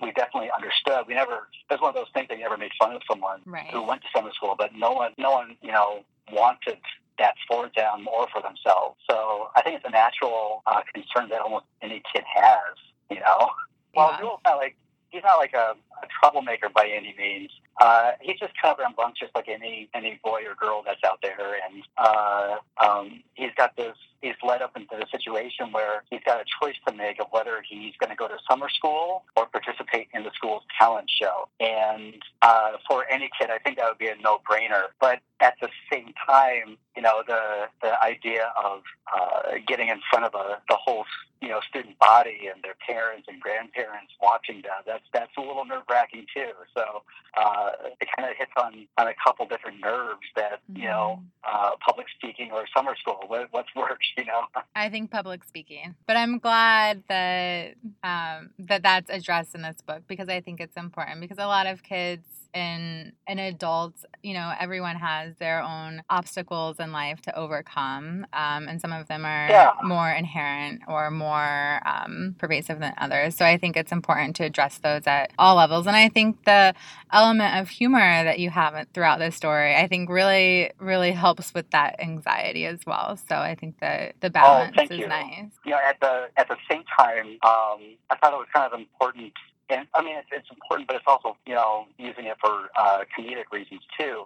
we 0.00 0.10
definitely 0.12 0.50
understood. 0.56 1.04
We 1.06 1.14
never. 1.14 1.48
Was 1.70 1.80
one 1.80 1.90
of 1.90 1.94
those 1.94 2.10
things 2.14 2.28
that 2.28 2.38
you 2.38 2.44
never 2.44 2.56
made 2.56 2.72
fun 2.78 2.92
of 2.92 3.02
someone 3.08 3.40
right. 3.44 3.70
who 3.70 3.82
went 3.82 4.00
to 4.02 4.08
summer 4.14 4.30
school, 4.32 4.54
but 4.58 4.74
no 4.74 4.92
one, 4.92 5.12
no 5.18 5.30
one, 5.30 5.56
you 5.62 5.72
know, 5.72 6.04
wanted 6.32 6.78
that 7.18 7.34
for 7.46 7.70
them 7.76 8.08
or 8.08 8.26
for 8.32 8.42
themselves. 8.42 8.96
So 9.08 9.48
I 9.54 9.62
think 9.62 9.76
it's 9.76 9.84
a 9.86 9.90
natural 9.90 10.62
uh, 10.66 10.80
concern 10.94 11.28
that 11.28 11.40
almost 11.40 11.66
any 11.82 12.02
kid 12.12 12.24
has. 12.34 12.76
You 13.10 13.20
know, 13.20 13.50
well, 13.94 14.16
yeah. 14.18 14.28
not 14.44 14.56
like 14.56 14.76
he's 15.10 15.22
not 15.22 15.36
like 15.36 15.52
a 15.52 15.74
troublemaker 16.20 16.68
by 16.68 16.86
any 16.86 17.14
means. 17.18 17.50
Uh, 17.80 18.12
he's 18.20 18.38
just 18.38 18.52
kind 18.60 18.72
of 18.72 18.78
rambunctious 18.78 19.28
like 19.34 19.48
any 19.48 19.88
any 19.94 20.20
boy 20.22 20.42
or 20.46 20.54
girl 20.54 20.82
that's 20.84 21.00
out 21.04 21.18
there, 21.22 21.56
and 21.66 21.82
uh, 21.96 22.56
um, 22.84 23.22
he's 23.34 23.50
got 23.56 23.76
this. 23.76 23.96
He's 24.20 24.34
led 24.46 24.62
up 24.62 24.76
into 24.76 24.94
a 24.94 25.08
situation 25.10 25.72
where 25.72 26.04
he's 26.10 26.20
got 26.24 26.40
a 26.40 26.44
choice 26.60 26.76
to 26.86 26.94
make 26.94 27.20
of 27.20 27.26
whether 27.30 27.62
he's 27.68 27.94
going 27.98 28.10
to 28.10 28.16
go 28.16 28.28
to 28.28 28.36
summer 28.48 28.68
school 28.68 29.24
or 29.36 29.46
participate 29.46 30.08
in 30.14 30.22
the 30.22 30.30
school's 30.36 30.62
talent 30.78 31.10
show. 31.10 31.48
And 31.58 32.22
uh, 32.40 32.72
for 32.86 33.04
any 33.10 33.30
kid, 33.38 33.50
I 33.50 33.58
think 33.58 33.78
that 33.78 33.88
would 33.88 33.98
be 33.98 34.06
a 34.08 34.16
no-brainer. 34.22 34.84
But 35.00 35.20
at 35.40 35.54
the 35.60 35.68
same 35.90 36.14
time, 36.24 36.76
you 36.94 37.02
know, 37.02 37.22
the 37.26 37.66
the 37.80 38.00
idea 38.04 38.52
of 38.62 38.82
uh, 39.12 39.58
getting 39.66 39.88
in 39.88 40.00
front 40.10 40.26
of 40.26 40.34
a, 40.34 40.60
the 40.68 40.76
whole 40.76 41.04
you 41.42 41.48
know 41.48 41.60
student 41.68 41.98
body 41.98 42.48
and 42.52 42.62
their 42.62 42.76
parents 42.86 43.26
and 43.28 43.40
grandparents 43.40 44.12
watching 44.22 44.62
them 44.62 44.80
that's 44.86 45.04
that's 45.12 45.32
a 45.36 45.40
little 45.40 45.64
nerve 45.64 45.82
wracking 45.90 46.01
too. 46.10 46.50
So 46.76 47.02
uh, 47.36 47.70
it 48.00 48.08
kind 48.16 48.30
of 48.30 48.36
hits 48.36 48.52
on 48.56 48.86
on 48.98 49.08
a 49.08 49.14
couple 49.24 49.46
different 49.46 49.80
nerves 49.80 50.26
that 50.36 50.60
you 50.74 50.84
know 50.84 51.20
mm-hmm. 51.20 51.66
uh, 51.66 51.70
public 51.84 52.06
speaking 52.16 52.50
or 52.52 52.64
summer 52.76 52.94
school. 52.96 53.20
What, 53.26 53.48
what's 53.50 53.68
worse, 53.76 54.12
you 54.16 54.24
know? 54.24 54.42
I 54.74 54.88
think 54.88 55.10
public 55.10 55.44
speaking, 55.44 55.94
but 56.06 56.16
I'm 56.16 56.38
glad 56.38 57.02
that 57.08 57.74
um, 58.02 58.50
that 58.58 58.82
that's 58.82 59.10
addressed 59.10 59.54
in 59.54 59.62
this 59.62 59.80
book 59.86 60.02
because 60.06 60.28
I 60.28 60.40
think 60.40 60.60
it's 60.60 60.76
important 60.76 61.20
because 61.20 61.38
a 61.38 61.46
lot 61.46 61.66
of 61.66 61.82
kids 61.82 62.41
and 62.54 63.12
an 63.26 63.38
adult, 63.38 63.94
you 64.22 64.34
know, 64.34 64.52
everyone 64.58 64.96
has 64.96 65.36
their 65.36 65.62
own 65.62 66.02
obstacles 66.10 66.78
in 66.78 66.92
life 66.92 67.20
to 67.22 67.36
overcome, 67.36 68.26
um, 68.32 68.68
and 68.68 68.80
some 68.80 68.92
of 68.92 69.08
them 69.08 69.24
are 69.24 69.48
yeah. 69.48 69.72
more 69.82 70.10
inherent 70.10 70.82
or 70.88 71.10
more 71.10 71.80
um, 71.86 72.34
pervasive 72.38 72.78
than 72.78 72.94
others. 72.98 73.36
So 73.36 73.44
I 73.44 73.56
think 73.56 73.76
it's 73.76 73.92
important 73.92 74.36
to 74.36 74.44
address 74.44 74.78
those 74.78 75.06
at 75.06 75.32
all 75.38 75.56
levels, 75.56 75.86
and 75.86 75.96
I 75.96 76.08
think 76.08 76.44
the 76.44 76.74
element 77.10 77.56
of 77.60 77.68
humor 77.68 78.24
that 78.24 78.38
you 78.38 78.50
have 78.50 78.86
throughout 78.92 79.18
the 79.18 79.30
story, 79.30 79.74
I 79.74 79.86
think, 79.86 80.10
really, 80.10 80.70
really 80.78 81.12
helps 81.12 81.54
with 81.54 81.70
that 81.70 82.00
anxiety 82.00 82.66
as 82.66 82.80
well. 82.86 83.18
So 83.28 83.36
I 83.36 83.54
think 83.54 83.80
that 83.80 84.14
the 84.20 84.28
oh, 84.28 84.30
balance 84.30 84.76
oh, 84.78 84.82
is 84.82 84.90
you. 84.90 85.06
nice. 85.06 85.50
You 85.64 85.72
know, 85.72 85.78
at 85.78 86.00
the 86.00 86.28
at 86.36 86.48
the 86.48 86.56
same 86.70 86.84
time, 86.98 87.38
um, 87.42 87.96
I 88.10 88.16
thought 88.20 88.32
it 88.32 88.36
was 88.36 88.48
kind 88.54 88.72
of 88.72 88.78
important 88.78 89.32
and 89.72 89.88
I 89.94 90.02
mean, 90.02 90.16
it's, 90.16 90.28
it's 90.30 90.50
important, 90.50 90.88
but 90.88 90.96
it's 90.96 91.04
also 91.06 91.36
you 91.46 91.54
know 91.54 91.86
using 91.98 92.26
it 92.26 92.36
for 92.40 92.68
uh, 92.76 93.04
comedic 93.16 93.50
reasons 93.52 93.80
too, 93.98 94.24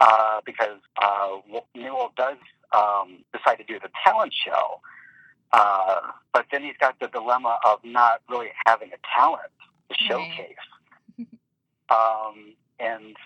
uh, 0.00 0.40
because 0.44 0.78
uh, 1.00 1.36
Newell 1.74 2.12
does 2.16 2.38
um, 2.72 3.24
decide 3.32 3.56
to 3.56 3.64
do 3.64 3.78
the 3.78 3.90
talent 4.04 4.32
show, 4.32 4.80
uh, 5.52 6.00
but 6.32 6.46
then 6.50 6.62
he's 6.62 6.76
got 6.80 6.98
the 7.00 7.08
dilemma 7.08 7.58
of 7.66 7.80
not 7.84 8.22
really 8.28 8.48
having 8.66 8.90
a 8.92 8.98
talent 9.16 9.52
to 9.90 9.96
showcase, 9.96 10.56
um, 11.90 12.54
and 12.80 13.16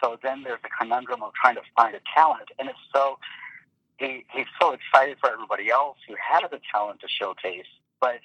so 0.00 0.18
then 0.22 0.42
there's 0.44 0.60
a 0.64 0.84
conundrum 0.84 1.22
of 1.22 1.32
trying 1.34 1.56
to 1.56 1.62
find 1.76 1.94
a 1.94 2.00
talent, 2.14 2.48
and 2.58 2.68
it's 2.68 2.78
so 2.94 3.18
he 3.98 4.24
he's 4.32 4.46
so 4.60 4.72
excited 4.72 5.18
for 5.20 5.30
everybody 5.30 5.70
else 5.70 5.98
who 6.08 6.14
has 6.20 6.50
a 6.52 6.60
talent 6.72 7.00
to 7.00 7.08
showcase, 7.08 7.66
but 8.00 8.20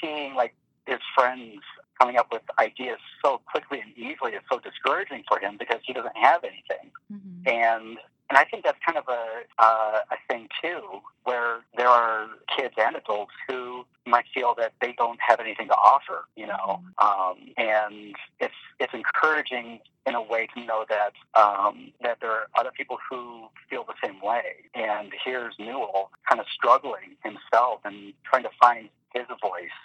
seeing 0.00 0.34
like 0.34 0.54
his 0.86 1.00
friends 1.14 1.60
coming 1.98 2.16
up 2.16 2.28
with 2.32 2.42
ideas 2.58 2.98
so 3.24 3.40
quickly 3.50 3.80
and 3.80 3.96
easily 3.96 4.32
is 4.32 4.42
so 4.50 4.58
discouraging 4.58 5.24
for 5.28 5.38
him 5.38 5.56
because 5.58 5.80
he 5.84 5.92
doesn't 5.92 6.16
have 6.16 6.42
anything. 6.44 6.90
Mm-hmm. 7.12 7.48
And 7.48 7.98
and 8.30 8.38
I 8.38 8.44
think 8.44 8.64
that's 8.64 8.78
kind 8.84 8.96
of 8.96 9.04
a 9.08 9.42
uh, 9.58 10.00
a 10.10 10.16
thing 10.28 10.48
too, 10.62 10.80
where 11.24 11.58
there 11.76 11.88
are 11.88 12.28
kids 12.56 12.74
and 12.78 12.96
adults 12.96 13.32
who 13.48 13.84
might 14.06 14.24
feel 14.34 14.54
that 14.58 14.72
they 14.80 14.94
don't 14.96 15.18
have 15.20 15.40
anything 15.40 15.68
to 15.68 15.74
offer, 15.74 16.24
you 16.36 16.46
know. 16.46 16.80
Mm-hmm. 17.00 17.30
Um, 17.30 17.52
and 17.56 18.14
it's 18.40 18.54
it's 18.80 18.94
encouraging 18.94 19.80
in 20.06 20.14
a 20.14 20.22
way 20.22 20.48
to 20.54 20.64
know 20.64 20.84
that 20.88 21.12
um, 21.40 21.92
that 22.02 22.18
there 22.20 22.30
are 22.30 22.46
other 22.58 22.70
people 22.76 22.98
who 23.10 23.48
feel 23.68 23.84
the 23.84 23.94
same 24.02 24.20
way. 24.20 24.42
And 24.74 25.12
here's 25.24 25.54
Newell 25.58 26.10
kind 26.28 26.40
of 26.40 26.46
struggling 26.52 27.16
himself 27.22 27.80
and 27.84 28.14
trying 28.24 28.44
to 28.44 28.50
find 28.60 28.88
his 29.12 29.26
voice 29.40 29.78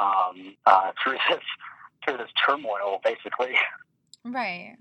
um, 0.00 0.56
uh, 0.66 0.92
through 1.02 1.18
this 1.28 1.44
through 2.04 2.16
this 2.16 2.30
turmoil, 2.46 3.00
basically. 3.04 3.54
Right. 4.24 4.76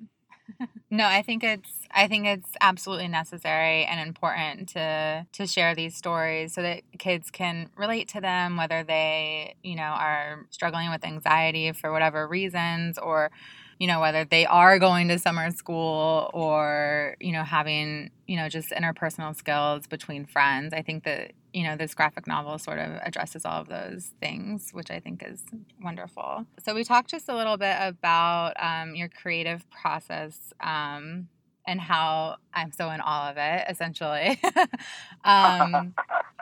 no, 0.89 1.05
I 1.05 1.21
think 1.21 1.43
it's 1.43 1.69
I 1.91 2.07
think 2.07 2.25
it's 2.25 2.51
absolutely 2.61 3.07
necessary 3.07 3.85
and 3.85 3.99
important 3.99 4.69
to 4.69 5.25
to 5.33 5.47
share 5.47 5.75
these 5.75 5.95
stories 5.95 6.53
so 6.53 6.61
that 6.61 6.81
kids 6.97 7.29
can 7.29 7.69
relate 7.75 8.07
to 8.09 8.21
them, 8.21 8.57
whether 8.57 8.83
they 8.83 9.55
you 9.63 9.75
know 9.75 9.83
are 9.83 10.45
struggling 10.49 10.89
with 10.89 11.05
anxiety 11.05 11.71
for 11.71 11.91
whatever 11.91 12.27
reasons 12.27 12.97
or 12.97 13.31
you 13.79 13.87
know, 13.87 14.01
whether 14.01 14.25
they 14.25 14.45
are 14.45 14.77
going 14.77 15.07
to 15.07 15.17
summer 15.17 15.49
school 15.51 16.29
or, 16.33 17.15
you 17.21 17.31
know, 17.31 17.43
having, 17.43 18.11
you 18.27 18.35
know, 18.35 18.49
just 18.49 18.71
interpersonal 18.71 19.33
skills 19.35 19.87
between 19.87 20.25
friends. 20.25 20.73
I 20.73 20.81
think 20.81 21.05
that, 21.05 21.31
you 21.53 21.63
know, 21.63 21.77
this 21.77 21.95
graphic 21.95 22.27
novel 22.27 22.59
sort 22.59 22.79
of 22.79 22.99
addresses 23.01 23.45
all 23.45 23.61
of 23.61 23.69
those 23.69 24.11
things, 24.19 24.71
which 24.73 24.91
I 24.91 24.99
think 24.99 25.23
is 25.25 25.43
wonderful. 25.81 26.45
So 26.63 26.75
we 26.75 26.83
talked 26.83 27.09
just 27.09 27.29
a 27.29 27.35
little 27.35 27.55
bit 27.55 27.77
about 27.79 28.53
um, 28.59 28.95
your 28.95 29.07
creative 29.07 29.67
process. 29.71 30.53
Um, 30.59 31.29
and 31.67 31.79
how 31.79 32.37
I'm 32.51 32.71
so 32.71 32.89
in 32.89 32.99
all 32.99 33.27
of 33.27 33.37
it, 33.37 33.65
essentially. 33.69 34.41
um, 35.23 35.93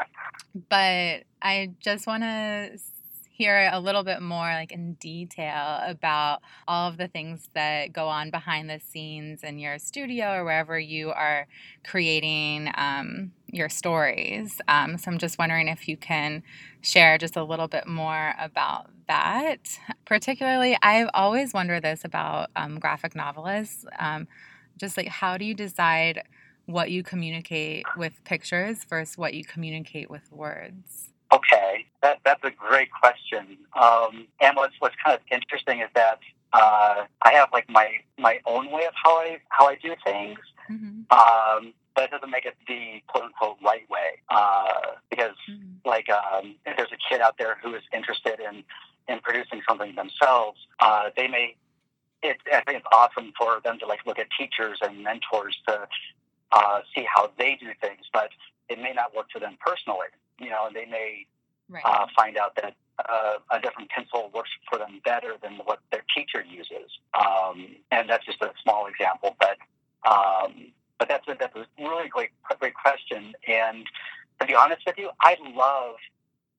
but 0.69 1.23
I 1.41 1.71
just 1.81 2.07
want 2.07 2.23
to 2.23 2.79
hear 3.37 3.69
a 3.71 3.79
little 3.79 4.03
bit 4.03 4.19
more 4.19 4.47
like 4.47 4.71
in 4.71 4.93
detail 4.93 5.79
about 5.85 6.39
all 6.67 6.89
of 6.89 6.97
the 6.97 7.07
things 7.07 7.49
that 7.53 7.93
go 7.93 8.07
on 8.07 8.31
behind 8.31 8.67
the 8.67 8.79
scenes 8.79 9.43
in 9.43 9.59
your 9.59 9.77
studio 9.77 10.33
or 10.33 10.43
wherever 10.43 10.79
you 10.79 11.11
are 11.11 11.45
creating 11.85 12.71
um, 12.75 13.31
your 13.51 13.69
stories. 13.69 14.59
Um, 14.67 14.97
so 14.97 15.11
I'm 15.11 15.19
just 15.19 15.37
wondering 15.37 15.67
if 15.67 15.87
you 15.87 15.97
can 15.97 16.41
share 16.81 17.19
just 17.19 17.35
a 17.35 17.43
little 17.43 17.67
bit 17.67 17.87
more 17.87 18.33
about 18.39 18.89
that. 19.07 19.77
Particularly, 20.05 20.75
I've 20.81 21.09
always 21.13 21.53
wondered 21.53 21.83
this 21.83 22.03
about 22.03 22.49
um, 22.55 22.79
graphic 22.79 23.15
novelists. 23.15 23.85
Um, 23.99 24.27
just 24.77 24.97
like, 24.97 25.09
how 25.09 25.37
do 25.37 25.45
you 25.45 25.53
decide 25.53 26.23
what 26.65 26.89
you 26.89 27.03
communicate 27.03 27.85
with 27.95 28.23
pictures 28.23 28.83
versus 28.83 29.15
what 29.15 29.35
you 29.35 29.45
communicate 29.45 30.09
with 30.09 30.31
words? 30.31 31.13
Okay, 31.31 31.85
that, 32.01 32.19
that's 32.23 32.43
a 32.43 32.51
great 32.51 32.89
question. 32.91 33.57
Um, 33.79 34.27
and 34.39 34.55
what's 34.55 34.75
what's 34.79 34.95
kind 35.03 35.15
of 35.15 35.21
interesting 35.31 35.81
is 35.81 35.89
that 35.93 36.19
uh, 36.53 37.05
I 37.21 37.33
have 37.33 37.49
like 37.51 37.69
my 37.69 37.89
my 38.17 38.39
own 38.45 38.71
way 38.71 38.85
of 38.85 38.93
how 38.95 39.17
I 39.17 39.39
how 39.49 39.67
I 39.67 39.75
do 39.75 39.93
things. 40.05 40.39
Mm-hmm. 40.71 41.01
Um, 41.11 41.73
but 41.95 42.05
it 42.05 42.11
doesn't 42.11 42.29
make 42.29 42.45
it 42.45 42.55
the 42.67 43.01
quote 43.07 43.25
unquote 43.25 43.57
right 43.63 43.89
way. 43.89 44.21
Uh, 44.29 44.95
because 45.09 45.35
mm-hmm. 45.49 45.87
like 45.87 46.07
um, 46.09 46.55
if 46.65 46.77
there's 46.77 46.91
a 46.91 47.13
kid 47.13 47.21
out 47.21 47.37
there 47.37 47.57
who 47.61 47.75
is 47.75 47.83
interested 47.93 48.39
in 48.39 48.63
in 49.09 49.19
producing 49.19 49.61
something 49.67 49.95
themselves, 49.95 50.59
uh, 50.79 51.09
they 51.17 51.27
may. 51.27 51.55
It, 52.23 52.37
I 52.47 52.61
think 52.61 52.79
it's 52.79 52.87
awesome 52.91 53.31
for 53.37 53.59
them 53.63 53.77
to 53.79 53.85
like 53.85 53.99
look 54.05 54.17
at 54.17 54.27
teachers 54.39 54.79
and 54.81 55.03
mentors 55.03 55.55
to 55.67 55.87
uh, 56.51 56.79
see 56.95 57.05
how 57.13 57.31
they 57.37 57.57
do 57.59 57.67
things, 57.79 58.05
but 58.11 58.29
it 58.69 58.79
may 58.79 58.91
not 58.93 59.15
work 59.15 59.27
for 59.31 59.39
them 59.39 59.57
personally. 59.63 60.07
You 60.39 60.49
know, 60.49 60.67
and 60.67 60.75
they 60.75 60.85
may 60.85 61.25
right. 61.69 61.83
uh, 61.85 62.07
find 62.15 62.37
out 62.37 62.55
that 62.55 62.75
uh, 62.99 63.35
a 63.51 63.59
different 63.59 63.89
pencil 63.89 64.31
works 64.33 64.49
for 64.69 64.77
them 64.79 65.01
better 65.05 65.35
than 65.41 65.53
what 65.65 65.79
their 65.91 66.03
teacher 66.15 66.43
uses. 66.43 66.89
Um, 67.13 67.75
and 67.91 68.09
that's 68.09 68.25
just 68.25 68.41
a 68.41 68.51
small 68.63 68.87
example, 68.87 69.35
but 69.39 69.57
um, 70.09 70.71
but 70.99 71.07
that's 71.07 71.27
a, 71.27 71.35
that's 71.39 71.55
a 71.55 71.65
really 71.79 72.07
great 72.07 72.29
great 72.59 72.73
question. 72.73 73.33
And 73.47 73.85
to 74.39 74.47
be 74.47 74.55
honest 74.55 74.81
with 74.85 74.97
you, 74.97 75.09
I 75.21 75.37
love 75.53 75.95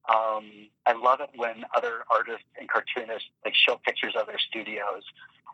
um, 0.08 0.68
I 0.86 0.92
love 0.92 1.20
it 1.20 1.30
when 1.36 1.64
other 1.76 2.04
artists 2.10 2.46
and 2.58 2.68
cartoonists 2.68 3.28
like 3.44 3.54
show 3.54 3.80
pictures 3.84 4.14
of 4.18 4.26
their 4.26 4.38
studios, 4.38 5.02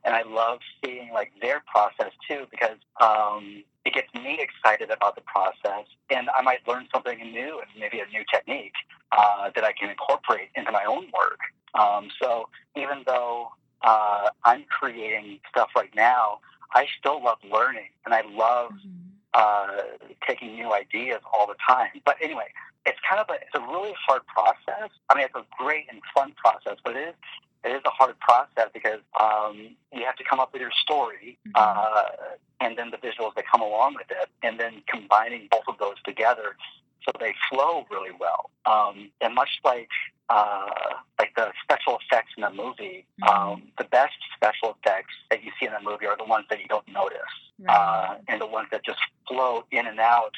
and 0.05 0.15
I 0.15 0.23
love 0.23 0.59
seeing 0.85 1.11
like 1.13 1.33
their 1.41 1.63
process 1.67 2.13
too 2.29 2.47
because 2.51 2.79
um, 3.01 3.65
it 3.85 3.95
gets 3.95 4.09
me 4.15 4.39
excited 4.41 4.91
about 4.91 5.15
the 5.15 5.23
process, 5.23 5.87
and 6.11 6.29
I 6.31 6.43
might 6.43 6.67
learn 6.67 6.89
something 6.93 7.19
new 7.19 7.61
and 7.61 7.69
maybe 7.79 8.01
a 8.01 8.07
new 8.07 8.25
technique 8.33 8.75
uh, 9.13 9.51
that 9.55 9.65
I 9.65 9.73
can 9.73 9.91
incorporate 9.91 10.49
into 10.55 10.73
my 10.73 10.85
own 10.85 11.07
work. 11.13 11.41
Um, 11.75 12.09
so 12.21 12.49
even 12.77 13.03
though 13.07 13.49
uh, 13.83 14.29
I'm 14.45 14.65
creating 14.69 15.41
stuff 15.51 15.71
right 15.77 15.95
now, 15.95 16.41
I 16.75 16.87
still 16.99 17.23
love 17.23 17.39
learning, 17.51 17.91
and 18.05 18.15
I 18.15 18.23
love. 18.23 18.73
Mm-hmm. 18.73 19.11
Uh, 19.37 19.99
taking 20.29 20.55
new 20.55 20.73
ideas 20.73 21.19
all 21.33 21.45
the 21.45 21.57
time. 21.69 21.89
But 22.05 22.15
anyway, 22.23 22.47
it's 22.87 22.99
kind 23.09 23.21
of 23.21 23.29
a 23.31 23.35
it's 23.35 23.55
a 23.55 23.61
really 23.61 23.93
hard 24.07 24.23
process. 24.29 24.91
I 25.11 25.17
mean, 25.17 25.25
it's 25.25 25.35
a 25.35 25.45
great 25.59 25.87
and 25.91 26.01
fun 26.15 26.35
process, 26.37 26.79
but 26.85 26.95
it 26.95 27.09
is 27.09 27.15
it 27.65 27.71
is 27.71 27.83
a 27.87 27.91
hard 27.91 28.19
process 28.21 28.71
because 28.73 29.01
um, 29.19 29.77
you 29.93 30.05
have 30.05 30.17
to 30.17 30.25
come 30.25 30.41
up 30.41 30.53
with 30.53 30.61
your 30.61 30.73
story 30.83 31.39
mm-hmm. 31.49 31.53
uh, 31.55 32.35
and 32.61 32.79
then 32.79 32.91
the 32.91 32.99
visuals 32.99 33.35
that 33.37 33.45
come 33.51 33.61
along 33.61 33.95
with 33.95 34.11
it, 34.11 34.29
and 34.43 34.59
then 34.59 34.83
combining 34.87 35.49
both 35.51 35.65
of 35.69 35.79
those 35.79 35.97
together 36.05 36.57
so 37.05 37.13
they 37.21 37.35
flow 37.51 37.85
really 37.91 38.15
well. 38.19 38.51
Um, 38.65 39.11
and 39.21 39.35
much 39.35 39.51
like 39.65 39.91
uh, 40.31 40.71
like 41.19 41.35
the 41.37 41.53
special 41.63 41.99
effects 42.01 42.31
in 42.39 42.45
a 42.45 42.51
movie, 42.51 43.05
mm-hmm. 43.23 43.29
um, 43.29 43.63
the 43.77 43.85
best 43.85 44.15
special 44.35 44.77
effects 44.79 45.13
that 45.31 45.45
you 45.45 45.51
see 45.61 45.67
in 45.67 45.73
a 45.75 45.83
movie 45.83 46.07
are 46.07 46.17
the 46.17 46.25
ones 46.25 46.47
that 46.49 46.61
you 46.61 46.67
don't 46.67 46.89
notice, 46.89 47.19
right. 47.61 47.75
uh, 47.75 48.15
and 48.29 48.41
the 48.41 48.47
ones 48.47 48.69
that 48.73 48.85
just 48.85 48.99
flow 49.29 49.65
in 49.71 49.87
and 49.87 50.01
out 50.01 50.33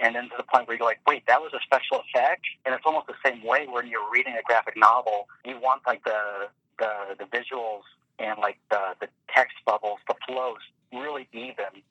and 0.00 0.14
then 0.14 0.24
to 0.24 0.34
the 0.36 0.42
point 0.42 0.66
where 0.66 0.76
you're 0.76 0.86
like, 0.86 1.00
wait, 1.06 1.24
that 1.26 1.40
was 1.40 1.52
a 1.52 1.60
special 1.62 2.02
effect, 2.08 2.42
and 2.64 2.74
it's 2.74 2.84
almost 2.86 3.06
the 3.06 3.14
same 3.24 3.44
way 3.44 3.66
when 3.70 3.86
you're 3.86 4.10
reading 4.12 4.34
a 4.34 4.42
graphic 4.42 4.76
novel. 4.76 5.28
You 5.44 5.58
want 5.60 5.82
like 5.86 6.02
the 6.04 6.48
the, 6.78 7.16
the 7.18 7.24
visuals 7.24 7.82
and 8.18 8.38
like 8.38 8.58
the 8.70 8.94
the 9.00 9.08
text 9.34 9.56
bubbles, 9.66 9.98
the 10.08 10.14
flows 10.26 10.58
really 10.92 11.28
even, 11.32 11.82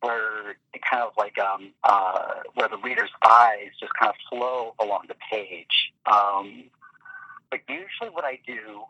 where 0.00 0.50
it 0.72 0.80
kind 0.90 1.02
of 1.02 1.12
like 1.16 1.38
um, 1.38 1.72
uh, 1.84 2.40
where 2.54 2.68
the 2.68 2.78
reader's 2.78 3.10
eyes 3.26 3.70
just 3.78 3.92
kind 3.98 4.10
of 4.10 4.16
flow 4.28 4.74
along 4.80 5.04
the 5.08 5.16
page. 5.30 5.92
Um, 6.10 6.64
but 7.50 7.60
usually, 7.68 8.10
what 8.10 8.24
I 8.24 8.38
do 8.46 8.82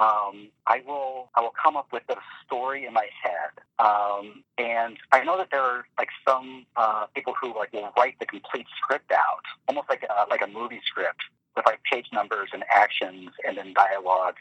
um, 0.00 0.48
I 0.66 0.82
will 0.86 1.28
I 1.34 1.42
will 1.42 1.52
come 1.62 1.76
up 1.76 1.88
with 1.92 2.02
a 2.08 2.16
story 2.46 2.86
in 2.86 2.94
my 2.94 3.08
head, 3.22 3.50
um, 3.78 4.42
and 4.56 4.96
I 5.12 5.22
know 5.22 5.36
that 5.36 5.48
there 5.50 5.60
are 5.60 5.84
like 5.98 6.08
some 6.26 6.64
uh, 6.76 7.06
people 7.14 7.34
who 7.40 7.54
like 7.54 7.72
will 7.72 7.90
write 7.96 8.18
the 8.18 8.26
complete 8.26 8.66
script 8.80 9.12
out, 9.12 9.44
almost 9.68 9.90
like 9.90 10.04
a, 10.08 10.30
like 10.30 10.40
a 10.42 10.46
movie 10.46 10.80
script 10.86 11.20
with 11.56 11.66
like 11.66 11.80
page 11.90 12.06
numbers 12.12 12.48
and 12.54 12.64
actions 12.74 13.30
and 13.46 13.58
then 13.58 13.74
dialogue, 13.74 14.36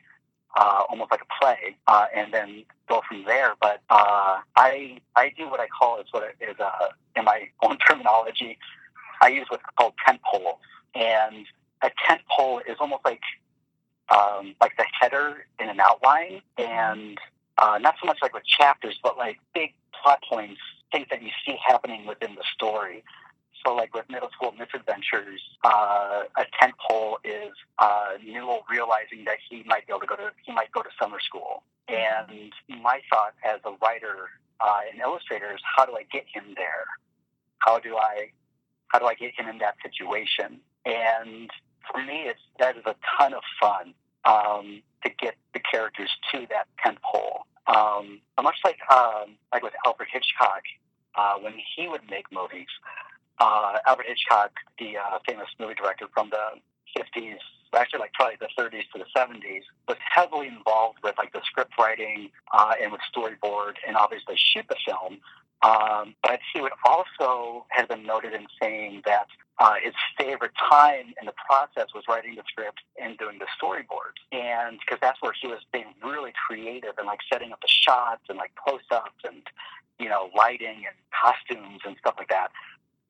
uh, 0.57 0.83
almost 0.89 1.11
like 1.11 1.21
a 1.21 1.43
play, 1.43 1.75
uh, 1.87 2.05
and 2.15 2.33
then 2.33 2.63
go 2.87 3.01
from 3.07 3.25
there. 3.25 3.55
But 3.59 3.81
uh, 3.89 4.39
I 4.55 4.99
I 5.17 5.33
do 5.37 5.49
what 5.49 5.59
I 5.59 5.67
call 5.67 5.99
is 5.99 6.07
what 6.11 6.23
is 6.39 6.55
uh, 6.59 6.87
in 7.17 7.25
my 7.25 7.49
own 7.61 7.77
terminology. 7.77 8.57
I 9.21 9.27
use 9.27 9.47
what's 9.49 9.63
called 9.77 9.93
tent 10.05 10.21
poles, 10.23 10.59
and 10.95 11.45
a 11.83 11.91
tent 12.07 12.21
pole 12.35 12.59
is 12.59 12.77
almost 12.79 13.03
like 13.03 13.19
um, 14.11 14.55
like 14.61 14.75
the 14.77 14.85
header 14.99 15.45
in 15.59 15.69
an 15.69 15.79
outline, 15.79 16.41
and 16.57 17.17
uh, 17.57 17.77
not 17.79 17.95
so 18.01 18.07
much 18.07 18.19
like 18.21 18.33
with 18.33 18.45
chapters, 18.45 18.99
but 19.03 19.17
like 19.17 19.39
big 19.53 19.73
plot 20.01 20.21
points, 20.29 20.59
things 20.91 21.07
that 21.09 21.21
you 21.21 21.29
see 21.45 21.57
happening 21.65 22.05
within 22.05 22.35
the 22.35 22.43
story. 22.53 23.03
So, 23.65 23.75
like 23.75 23.93
with 23.93 24.09
middle 24.09 24.29
school 24.31 24.53
misadventures, 24.57 25.39
uh, 25.63 26.23
a 26.35 26.45
tent 26.59 26.73
pole 26.89 27.19
is 27.23 27.51
uh, 27.77 28.13
Newell 28.25 28.63
realizing 28.69 29.23
that 29.25 29.37
he 29.49 29.63
might 29.65 29.85
be 29.85 29.93
able 29.93 30.01
to 30.01 30.07
go 30.07 30.15
to 30.15 30.31
he 30.43 30.51
might 30.51 30.71
go 30.71 30.81
to 30.81 30.89
summer 30.99 31.19
school. 31.19 31.63
And 31.87 32.51
my 32.81 33.01
thought 33.09 33.33
as 33.43 33.59
a 33.65 33.71
writer 33.83 34.29
uh, 34.59 34.79
and 34.91 35.01
illustrator 35.01 35.51
is, 35.53 35.59
how 35.77 35.85
do 35.85 35.93
I 35.93 36.03
get 36.11 36.25
him 36.33 36.53
there? 36.55 36.85
How 37.59 37.79
do 37.79 37.97
I 37.97 38.31
how 38.87 38.99
do 38.99 39.05
I 39.05 39.13
get 39.13 39.33
him 39.37 39.47
in 39.47 39.59
that 39.59 39.75
situation? 39.83 40.59
And 40.85 41.49
for 41.91 42.03
me, 42.03 42.23
it's 42.25 42.39
that 42.59 42.77
is 42.77 42.83
a 42.85 42.95
ton 43.17 43.33
of 43.33 43.43
fun 43.59 43.93
um, 44.25 44.81
to 45.03 45.09
get 45.19 45.35
the 45.53 45.59
characters 45.59 46.09
to 46.31 46.45
that 46.49 46.67
tent 46.83 46.97
pole. 47.01 47.45
Um, 47.67 48.21
much 48.41 48.57
like 48.63 48.79
um, 48.91 49.37
like 49.53 49.63
with 49.63 49.73
Alfred 49.85 50.09
Hitchcock, 50.11 50.63
uh, 51.15 51.35
when 51.39 51.53
he 51.75 51.87
would 51.87 52.01
make 52.09 52.25
movies, 52.31 52.67
uh, 53.39 53.77
Alfred 53.85 54.07
Hitchcock, 54.07 54.51
the 54.79 54.97
uh, 54.97 55.19
famous 55.27 55.47
movie 55.59 55.75
director 55.75 56.07
from 56.13 56.29
the 56.29 56.59
50s, 56.97 57.37
actually 57.73 57.99
like 57.99 58.13
probably 58.13 58.35
the 58.39 58.49
30s 58.61 58.83
to 58.93 58.99
the 58.99 59.05
70s, 59.17 59.61
was 59.87 59.97
heavily 59.99 60.47
involved 60.47 60.99
with 61.03 61.15
like 61.17 61.31
the 61.33 61.41
script 61.45 61.73
writing 61.79 62.29
uh, 62.53 62.73
and 62.81 62.91
with 62.91 63.01
storyboard 63.15 63.73
and 63.87 63.95
obviously 63.95 64.35
shoot 64.37 64.65
the 64.69 64.75
film. 64.85 65.19
Um, 65.63 66.15
but 66.23 66.39
he 66.53 66.61
would 66.61 66.71
also 66.85 67.65
have 67.69 67.87
been 67.87 68.03
noted 68.03 68.33
in 68.33 68.47
saying 68.61 69.03
that 69.05 69.27
uh, 69.61 69.75
his 69.83 69.93
favorite 70.17 70.53
time 70.69 71.13
in 71.21 71.27
the 71.27 71.33
process 71.45 71.93
was 71.93 72.03
writing 72.09 72.33
the 72.33 72.41
script 72.47 72.79
and 72.99 73.15
doing 73.19 73.37
the 73.37 73.45
storyboards, 73.61 74.17
and 74.31 74.79
because 74.79 74.97
that's 74.99 75.21
where 75.21 75.33
he 75.39 75.47
was 75.47 75.59
being 75.71 75.93
really 76.03 76.33
creative 76.47 76.93
and 76.97 77.05
like 77.05 77.19
setting 77.31 77.51
up 77.51 77.61
the 77.61 77.67
shots 77.67 78.23
and 78.27 78.39
like 78.39 78.51
close-ups 78.55 79.21
and 79.23 79.43
you 79.99 80.09
know 80.09 80.31
lighting 80.35 80.83
and 80.87 80.95
costumes 81.13 81.79
and 81.85 81.95
stuff 81.99 82.15
like 82.17 82.29
that. 82.29 82.49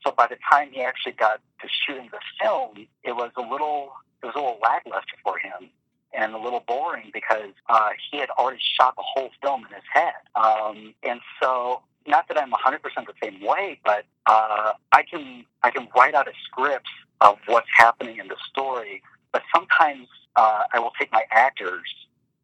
So 0.06 0.12
by 0.12 0.28
the 0.28 0.36
time 0.52 0.72
he 0.74 0.82
actually 0.82 1.14
got 1.14 1.40
to 1.62 1.68
shooting 1.70 2.10
the 2.12 2.20
film, 2.42 2.86
it 3.04 3.16
was 3.16 3.32
a 3.38 3.42
little 3.42 3.94
it 4.22 4.26
was 4.26 4.36
a 4.36 4.40
little 4.40 4.60
lackluster 4.62 5.16
for 5.24 5.38
him 5.38 5.70
and 6.14 6.34
a 6.34 6.38
little 6.38 6.64
boring 6.68 7.12
because 7.14 7.54
uh, 7.70 7.92
he 8.12 8.18
had 8.20 8.30
already 8.32 8.60
shot 8.78 8.94
the 8.98 9.04
whole 9.06 9.30
film 9.42 9.66
in 9.70 9.74
his 9.74 9.86
head. 9.94 10.20
Um, 10.36 10.94
and 11.04 11.22
so 11.42 11.82
not 12.08 12.28
that 12.28 12.38
I'm 12.38 12.52
100% 12.52 12.82
the 12.84 13.14
same 13.24 13.42
way, 13.46 13.80
but 13.84 14.06
uh, 14.26 14.74
I 14.92 15.04
can 15.04 15.46
I 15.64 15.72
can 15.72 15.88
write 15.96 16.16
out 16.16 16.28
a 16.28 16.34
script 16.46 16.88
of 17.22 17.38
what's 17.46 17.68
happening 17.76 18.18
in 18.18 18.28
the 18.28 18.38
story. 18.50 19.02
But 19.32 19.44
sometimes 19.56 20.08
uh, 20.36 20.64
I 20.74 20.80
will 20.80 20.92
take 21.00 21.12
my 21.12 21.24
actors, 21.32 21.88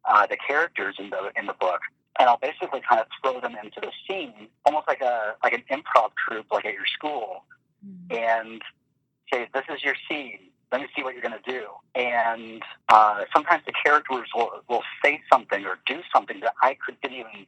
uh, 0.05 0.27
the 0.27 0.37
characters 0.37 0.95
in 0.99 1.09
the 1.09 1.31
in 1.35 1.47
the 1.47 1.53
book, 1.53 1.81
and 2.19 2.29
I'll 2.29 2.37
basically 2.37 2.81
kind 2.87 3.01
of 3.01 3.07
throw 3.21 3.39
them 3.41 3.55
into 3.61 3.79
the 3.81 3.91
scene, 4.07 4.47
almost 4.65 4.87
like 4.87 5.01
a 5.01 5.35
like 5.43 5.53
an 5.53 5.63
improv 5.71 6.11
troupe, 6.27 6.47
like 6.51 6.65
at 6.65 6.73
your 6.73 6.85
school, 6.85 7.43
mm-hmm. 7.85 8.15
and 8.15 8.61
say, 9.31 9.47
"This 9.53 9.63
is 9.73 9.83
your 9.83 9.95
scene. 10.09 10.39
Let 10.71 10.81
me 10.81 10.87
see 10.95 11.03
what 11.03 11.13
you're 11.13 11.23
going 11.23 11.41
to 11.43 11.51
do." 11.51 11.65
And 11.95 12.61
uh, 12.89 13.23
sometimes 13.33 13.63
the 13.65 13.73
characters 13.83 14.29
will 14.35 14.61
will 14.69 14.83
say 15.03 15.21
something 15.31 15.65
or 15.65 15.79
do 15.85 16.01
something 16.13 16.39
that 16.41 16.53
I 16.61 16.77
could 16.85 16.99
didn't 17.01 17.17
even 17.17 17.47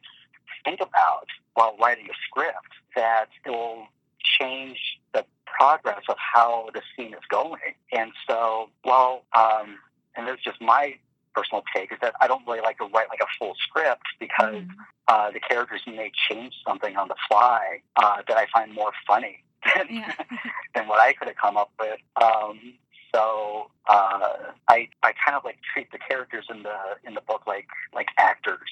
think 0.64 0.80
about 0.80 1.26
while 1.54 1.76
writing 1.80 2.06
a 2.06 2.14
script 2.26 2.74
that 2.96 3.26
it 3.44 3.50
will 3.50 3.86
change 4.22 4.78
the 5.14 5.24
progress 5.46 6.02
of 6.08 6.16
how 6.18 6.68
the 6.74 6.82
scene 6.96 7.14
is 7.14 7.20
going. 7.28 7.74
And 7.92 8.12
so 8.28 8.70
well, 8.84 9.24
um, 9.36 9.78
and 10.16 10.26
this 10.26 10.34
is 10.34 10.44
just 10.44 10.60
my 10.60 10.94
personal 11.34 11.62
take, 11.74 11.92
is 11.92 11.98
that 12.02 12.14
I 12.20 12.26
don't 12.26 12.46
really 12.46 12.60
like 12.60 12.78
to 12.78 12.84
write 12.84 13.08
like 13.08 13.20
a 13.20 13.30
full 13.38 13.54
script 13.68 14.02
because 14.18 14.54
mm. 14.54 14.68
uh, 15.08 15.30
the 15.30 15.40
characters 15.40 15.82
may 15.86 16.10
change 16.28 16.54
something 16.66 16.96
on 16.96 17.08
the 17.08 17.14
fly 17.28 17.80
uh, 17.96 18.22
that 18.28 18.36
I 18.36 18.46
find 18.52 18.72
more 18.72 18.92
funny 19.06 19.42
than, 19.76 19.86
yeah. 19.90 20.12
than 20.74 20.88
what 20.88 21.00
I 21.00 21.12
could 21.12 21.28
have 21.28 21.36
come 21.36 21.56
up 21.56 21.70
with. 21.78 22.00
Um, 22.20 22.74
so 23.14 23.70
uh, 23.88 24.52
I 24.68 24.88
I 25.02 25.12
kind 25.24 25.36
of 25.36 25.44
like 25.44 25.58
treat 25.72 25.90
the 25.90 25.98
characters 25.98 26.46
in 26.48 26.62
the 26.62 26.76
in 27.04 27.14
the 27.14 27.20
book 27.22 27.42
like 27.46 27.66
like 27.92 28.08
actors. 28.18 28.70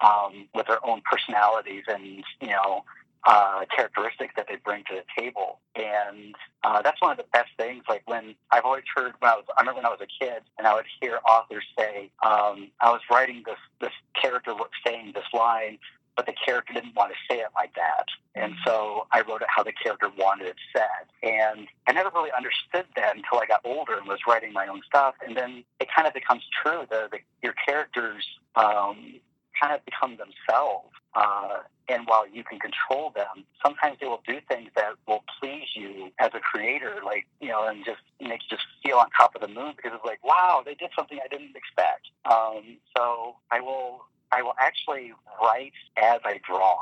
Um, 0.00 0.48
with 0.54 0.66
their 0.66 0.84
own 0.86 1.02
personalities 1.10 1.84
and 1.88 2.24
you 2.40 2.48
know 2.48 2.84
uh, 3.26 3.64
characteristics 3.74 4.34
that 4.36 4.46
they 4.48 4.56
bring 4.56 4.84
to 4.84 4.94
the 4.94 5.22
table. 5.22 5.58
And 5.74 6.34
uh, 6.62 6.82
that's 6.82 7.00
one 7.00 7.10
of 7.10 7.16
the 7.16 7.24
best 7.32 7.50
things. 7.56 7.82
Like 7.88 8.02
when 8.06 8.34
I've 8.50 8.64
always 8.64 8.84
heard 8.94 9.14
when 9.18 9.30
I 9.30 9.36
was, 9.36 9.44
I 9.56 9.62
remember 9.62 9.78
when 9.78 9.86
I 9.86 9.90
was 9.90 10.00
a 10.02 10.24
kid, 10.24 10.42
and 10.58 10.66
I 10.66 10.74
would 10.74 10.86
hear 11.00 11.18
authors 11.28 11.64
say, 11.78 12.10
um, 12.24 12.70
"I 12.80 12.90
was 12.90 13.00
writing 13.10 13.42
this 13.46 13.58
this 13.80 13.92
character 14.20 14.54
saying 14.86 15.12
this 15.14 15.24
line." 15.32 15.78
But 16.16 16.26
the 16.26 16.34
character 16.46 16.72
didn't 16.72 16.94
want 16.94 17.10
to 17.10 17.16
say 17.28 17.40
it 17.40 17.48
like 17.56 17.74
that. 17.74 18.04
And 18.36 18.54
so 18.64 19.08
I 19.10 19.22
wrote 19.22 19.42
it 19.42 19.48
how 19.48 19.64
the 19.64 19.72
character 19.72 20.08
wanted 20.16 20.46
it 20.46 20.54
said. 20.72 21.10
And 21.24 21.66
I 21.88 21.92
never 21.92 22.08
really 22.14 22.30
understood 22.30 22.86
that 22.94 23.16
until 23.16 23.40
I 23.40 23.46
got 23.46 23.62
older 23.64 23.98
and 23.98 24.06
was 24.06 24.20
writing 24.24 24.52
my 24.52 24.68
own 24.68 24.80
stuff. 24.86 25.16
And 25.26 25.36
then 25.36 25.64
it 25.80 25.88
kind 25.92 26.06
of 26.06 26.14
becomes 26.14 26.44
true. 26.62 26.86
The, 26.88 27.08
the 27.10 27.18
your 27.42 27.54
characters 27.66 28.24
um, 28.54 29.18
kind 29.60 29.74
of 29.74 29.84
become 29.84 30.16
themselves. 30.16 30.88
Uh, 31.14 31.58
and 31.88 32.06
while 32.06 32.26
you 32.26 32.42
can 32.42 32.58
control 32.58 33.10
them, 33.14 33.44
sometimes 33.64 33.98
they 34.00 34.06
will 34.06 34.22
do 34.26 34.38
things 34.48 34.70
that 34.74 34.94
will 35.06 35.22
please 35.40 35.68
you 35.74 36.10
as 36.18 36.30
a 36.34 36.40
creator, 36.40 37.00
like, 37.04 37.26
you 37.40 37.48
know, 37.48 37.66
and 37.68 37.84
just 37.84 38.00
make 38.20 38.40
you 38.50 38.56
just 38.56 38.64
feel 38.82 38.96
on 38.96 39.06
top 39.16 39.34
of 39.34 39.40
the 39.40 39.48
moon 39.48 39.74
because 39.76 39.92
it's 39.94 40.04
like, 40.04 40.24
wow, 40.24 40.62
they 40.64 40.74
did 40.74 40.90
something 40.96 41.18
I 41.22 41.28
didn't 41.28 41.54
expect. 41.54 42.08
Um, 42.24 42.78
so 42.96 43.36
I 43.50 43.60
will, 43.60 44.06
I 44.32 44.42
will 44.42 44.54
actually 44.58 45.12
write 45.40 45.74
as 45.96 46.20
I 46.24 46.40
draw. 46.46 46.76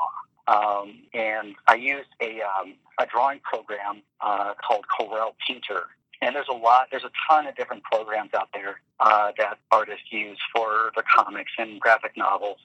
Um, 0.47 1.03
and 1.13 1.55
I 1.67 1.75
use 1.75 2.05
a, 2.21 2.41
um, 2.41 2.75
a 2.99 3.05
drawing 3.05 3.39
program 3.39 4.01
uh, 4.21 4.53
called 4.65 4.85
Corel 4.87 5.33
Painter. 5.47 5.87
And 6.23 6.35
there's 6.35 6.47
a 6.49 6.55
lot, 6.55 6.87
there's 6.91 7.03
a 7.03 7.11
ton 7.29 7.47
of 7.47 7.55
different 7.55 7.83
programs 7.83 8.31
out 8.33 8.49
there 8.53 8.79
uh, 8.99 9.31
that 9.37 9.59
artists 9.71 10.05
use 10.11 10.39
for 10.55 10.91
the 10.95 11.03
comics 11.15 11.51
and 11.57 11.79
graphic 11.79 12.15
novels 12.15 12.57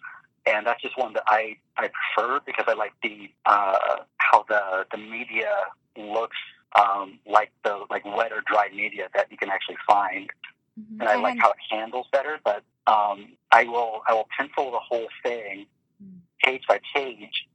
and 0.49 0.67
that's 0.67 0.81
just 0.81 0.97
one 0.97 1.13
that 1.15 1.25
I, 1.27 1.57
I 1.77 1.91
prefer 2.15 2.41
because 2.45 2.65
I 2.69 2.75
like 2.75 2.93
the 3.03 3.31
uh, 3.45 3.97
how 4.19 4.45
the 4.49 4.87
the 4.91 4.99
media 4.99 5.51
looks 5.97 6.37
um, 6.79 7.19
like 7.27 7.51
the 7.65 7.85
like 7.91 8.05
wet 8.05 8.33
or 8.33 8.43
dry 8.47 8.69
media 8.75 9.09
that 9.15 9.31
you 9.31 9.37
can 9.37 9.51
actually 9.51 9.77
find, 9.87 10.31
mm-hmm. 10.79 11.01
and 11.01 11.09
I 11.09 11.17
like 11.17 11.39
how 11.39 11.51
it 11.51 11.57
handles 11.71 12.07
better. 12.13 12.39
But 12.45 12.63
um, 12.87 13.33
I 13.53 13.65
will 13.65 14.03
I 14.09 14.15
will 14.15 14.29
pencil 14.37 14.71
the 14.71 14.81
whole 14.81 15.09
thing 15.23 15.67
mm. 16.03 16.19
page 16.43 16.63
by 16.69 16.81
page 16.95 17.47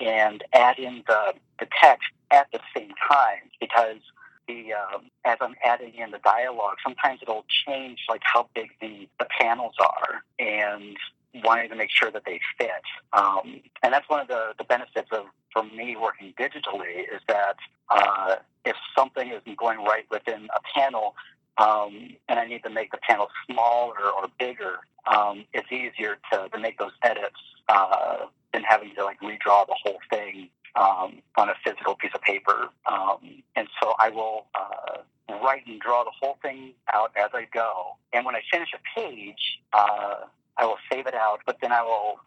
and 0.00 0.42
add 0.52 0.78
in 0.78 1.02
the 1.06 1.34
the 1.60 1.66
text 1.80 2.08
at 2.30 2.48
the 2.52 2.60
same 2.76 2.92
time 3.08 3.50
because 3.60 4.00
the 4.48 4.72
um, 4.74 5.10
as 5.24 5.36
I'm 5.40 5.54
adding 5.64 5.94
in 5.94 6.10
the 6.10 6.18
dialogue, 6.18 6.76
sometimes 6.82 7.20
it'll 7.22 7.44
change 7.66 8.00
like 8.08 8.22
how 8.24 8.48
big 8.54 8.70
the, 8.80 9.08
the 9.18 9.26
panels 9.40 9.74
are, 9.80 10.22
and 10.38 10.96
wanting 11.44 11.68
to 11.70 11.76
make 11.76 11.90
sure 11.90 12.10
that 12.10 12.24
they 12.26 12.40
fit. 12.58 12.70
Um, 13.12 13.60
and 13.82 13.92
that's 13.92 14.08
one 14.08 14.20
of 14.20 14.28
the, 14.28 14.52
the 14.58 14.64
benefits 14.64 15.08
of 15.12 15.26
for 15.52 15.62
me 15.62 15.96
working 15.96 16.34
digitally 16.38 17.00
is 17.02 17.20
that 17.28 17.56
uh, 17.90 18.36
if 18.64 18.76
something 18.96 19.28
isn't 19.28 19.56
going 19.56 19.78
right 19.78 20.04
within 20.10 20.48
a 20.56 20.78
panel 20.78 21.14
um, 21.58 22.16
and 22.28 22.38
I 22.38 22.46
need 22.46 22.62
to 22.64 22.70
make 22.70 22.90
the 22.90 22.98
panel 22.98 23.28
smaller 23.50 24.10
or 24.16 24.28
bigger, 24.38 24.78
um, 25.06 25.44
it's 25.52 25.70
easier 25.70 26.18
to, 26.32 26.48
to 26.48 26.58
make 26.58 26.78
those 26.78 26.92
edits 27.02 27.36
uh, 27.68 28.26
than 28.52 28.62
having 28.62 28.94
to 28.96 29.04
like 29.04 29.20
redraw 29.20 29.66
the 29.66 29.76
whole 29.82 29.98
thing 30.10 30.48
um, 30.76 31.22
on 31.36 31.48
a 31.48 31.54
physical 31.64 31.94
piece 31.94 32.12
of 32.14 32.22
paper. 32.22 32.68
Um, 32.90 33.42
and 33.56 33.68
so 33.80 33.94
I 33.98 34.10
will 34.10 34.46
uh, 34.54 34.98
write 35.42 35.66
and 35.66 35.80
draw 35.80 36.04
the 36.04 36.12
whole 36.20 36.38
thing 36.42 36.72
out 36.92 37.12
as 37.16 37.30
I 37.34 37.46
go. 37.52 37.96
And 38.12 38.24
when 38.24 38.34
I 38.34 38.42
finish 38.50 38.68
a 38.74 39.00
page, 39.00 39.60
uh, 39.72 40.26
I 40.56 40.64
will 40.64 40.78
save 40.90 41.06
it 41.06 41.14
out, 41.14 41.40
but 41.46 41.58
then 41.60 41.72
I 41.72 41.82
will 41.82 42.20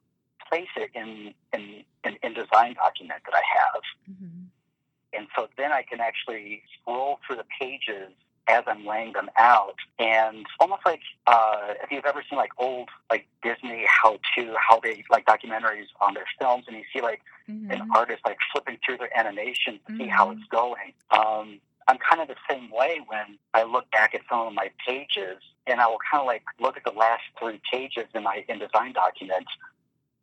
place 0.50 0.68
it 0.76 0.92
in 0.94 1.34
an 1.54 1.84
in 2.04 2.14
an 2.14 2.18
InDesign 2.24 2.76
document 2.76 3.22
that 3.26 3.34
I 3.34 3.42
have. 3.58 3.82
Mm-hmm. 4.12 4.44
And 5.18 5.28
so 5.36 5.48
then 5.58 5.72
I 5.72 5.84
can 5.84 6.00
actually 6.00 6.62
scroll 6.80 7.20
through 7.26 7.38
the 7.38 7.46
pages 7.60 8.12
as 8.48 8.64
I'm 8.68 8.86
laying 8.86 9.14
them 9.14 9.30
out, 9.40 9.78
and 9.98 10.46
almost 10.60 10.82
like 10.86 11.00
uh, 11.26 11.74
if 11.84 11.92
you've 11.92 12.06
ever 12.06 12.24
seen 12.30 12.38
like 12.38 12.52
old 12.58 12.90
like 13.10 13.28
Disney 13.42 13.86
how 13.88 14.20
to 14.36 14.56
how 14.58 14.80
they 14.80 15.04
like 15.10 15.26
documentaries 15.26 15.88
on 16.00 16.14
their 16.14 16.28
films, 16.40 16.66
and 16.68 16.78
you 16.78 16.84
see 16.94 17.02
like 17.02 17.22
mm-hmm. 17.50 17.72
an 17.72 17.90
artist 17.96 18.22
like 18.26 18.38
flipping 18.52 18.78
through 18.86 18.98
their 18.98 19.18
animation 19.18 19.80
to 19.86 19.94
mm-hmm. 19.94 19.98
see 20.04 20.08
how 20.08 20.30
mm-hmm. 20.30 20.40
it's 20.40 20.48
going. 20.50 20.94
Um, 21.12 21.60
I'm 21.88 21.98
kind 21.98 22.22
of 22.22 22.28
the 22.28 22.36
same 22.50 22.72
way 22.72 23.00
when 23.08 23.38
I 23.54 23.64
look 23.64 23.90
back 23.92 24.16
at 24.16 24.22
some 24.30 24.40
of 24.48 24.54
my 24.54 24.72
pages, 24.86 25.38
and 25.68 25.80
I 25.80 25.88
will 25.88 26.00
kind 26.12 26.22
of 26.22 26.28
like 26.28 26.44
look 26.60 26.78
at 26.78 26.84
the 26.84 26.98
last 26.98 27.24
three 27.40 27.62
pages 27.72 28.06
in 28.14 28.24
my 28.24 28.44
InDesign 28.50 28.94
document, 28.94 29.46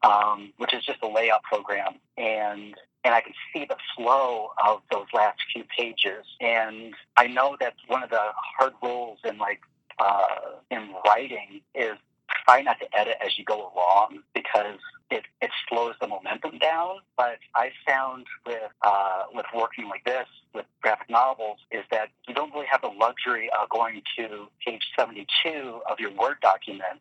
um, 0.03 0.53
which 0.57 0.75
is 0.75 0.85
just 0.85 0.99
a 1.03 1.09
layout 1.09 1.43
program, 1.45 1.95
and 2.17 2.75
and 3.05 3.15
I 3.15 3.21
can 3.21 3.33
see 3.53 3.65
the 3.65 3.77
flow 3.97 4.51
of 4.65 4.83
those 4.91 5.07
last 5.13 5.39
few 5.53 5.65
pages. 5.77 6.25
And 6.41 6.95
I 7.17 7.27
know 7.27 7.57
that 7.61 7.75
one 7.89 8.03
of 8.03 8.11
the 8.11 8.23
hard 8.59 8.75
rules 8.83 9.19
in 9.25 9.39
like 9.39 9.61
uh, 9.99 10.59
in 10.71 10.91
writing 11.07 11.63
is 11.75 11.97
try 12.45 12.63
not 12.63 12.79
to 12.81 12.87
edit 12.99 13.17
as 13.25 13.39
you 13.39 13.45
go 13.45 13.73
along 13.75 14.21
because 14.35 14.79
it, 15.13 15.25
it 15.41 15.51
slows 15.69 15.95
the 16.01 16.09
momentum 16.09 16.59
down. 16.59 16.97
But 17.17 17.39
I 17.55 17.71
found 17.87 18.27
with 18.47 18.71
uh, 18.83 19.25
with 19.33 19.47
working 19.55 19.89
like 19.89 20.05
this 20.05 20.27
with 20.55 20.67
graphic 20.81 21.11
novels 21.11 21.59
is 21.71 21.85
that 21.91 22.09
you 22.27 22.35
don't 22.35 22.53
really 22.53 22.67
have 22.71 22.83
the 22.83 22.89
luxury 22.89 23.51
of 23.61 23.69
going 23.69 24.03
to 24.17 24.49
page 24.65 24.83
72 24.99 25.27
of 25.91 26.01
your 26.01 26.13
Word 26.13 26.37
document 26.41 27.01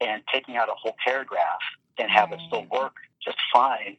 and 0.00 0.22
taking 0.32 0.56
out 0.56 0.68
a 0.68 0.74
whole 0.74 0.94
paragraph 1.04 1.60
and 1.98 2.10
have 2.10 2.32
it 2.32 2.40
still 2.46 2.66
work 2.70 2.94
just 3.24 3.38
fine 3.52 3.96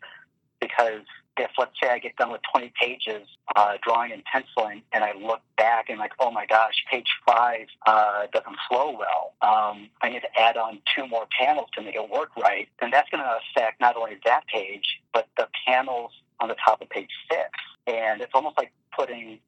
because 0.62 1.03
if 1.39 1.52
let's 1.58 1.71
say 1.82 1.89
I 1.89 1.99
get 1.99 2.15
done 2.17 2.32
with 2.32 2.41
20 2.52 2.71
pages 2.80 3.28
uh, 3.56 3.73
drawing 3.82 4.12
and 4.12 4.23
penciling, 4.25 4.84
and 4.91 5.04
I 5.04 5.13
look 5.13 5.41
back 5.58 5.89
and 5.89 5.97
like, 5.97 6.12
oh 6.19 6.32
my 6.32 6.45
gosh, 6.45 6.73
page 6.91 7.08
five 7.25 7.67
uh, 7.88 8.28
doesn't 8.34 8.56
flow 8.67 8.91
well. 8.97 9.34
Um, 9.41 9.89
I 10.02 10.10
need 10.10 10.21
to 10.21 10.39
add 10.39 10.58
on 10.58 10.80
two 10.95 11.08
more 11.08 11.25
panels 11.39 11.69
to 11.75 11.82
make 11.82 11.95
it 11.95 12.10
work 12.10 12.36
right. 12.36 12.67
Then 12.82 12.91
that's 12.91 13.10
going 13.10 13.23
to 13.23 13.38
affect 13.38 13.80
not 13.80 13.95
only 13.95 14.17
that 14.25 14.45
page, 14.47 14.99
but 15.13 15.28
the 15.38 15.47
panels 15.65 16.12
on 16.39 16.49
the 16.49 16.56
top 16.63 16.82
of 16.82 16.89
page 16.89 17.10
six. 17.32 17.49
And 17.88 18.21
it's 18.21 18.32
almost 18.34 18.58
like 18.58 18.71
putting 18.95 19.39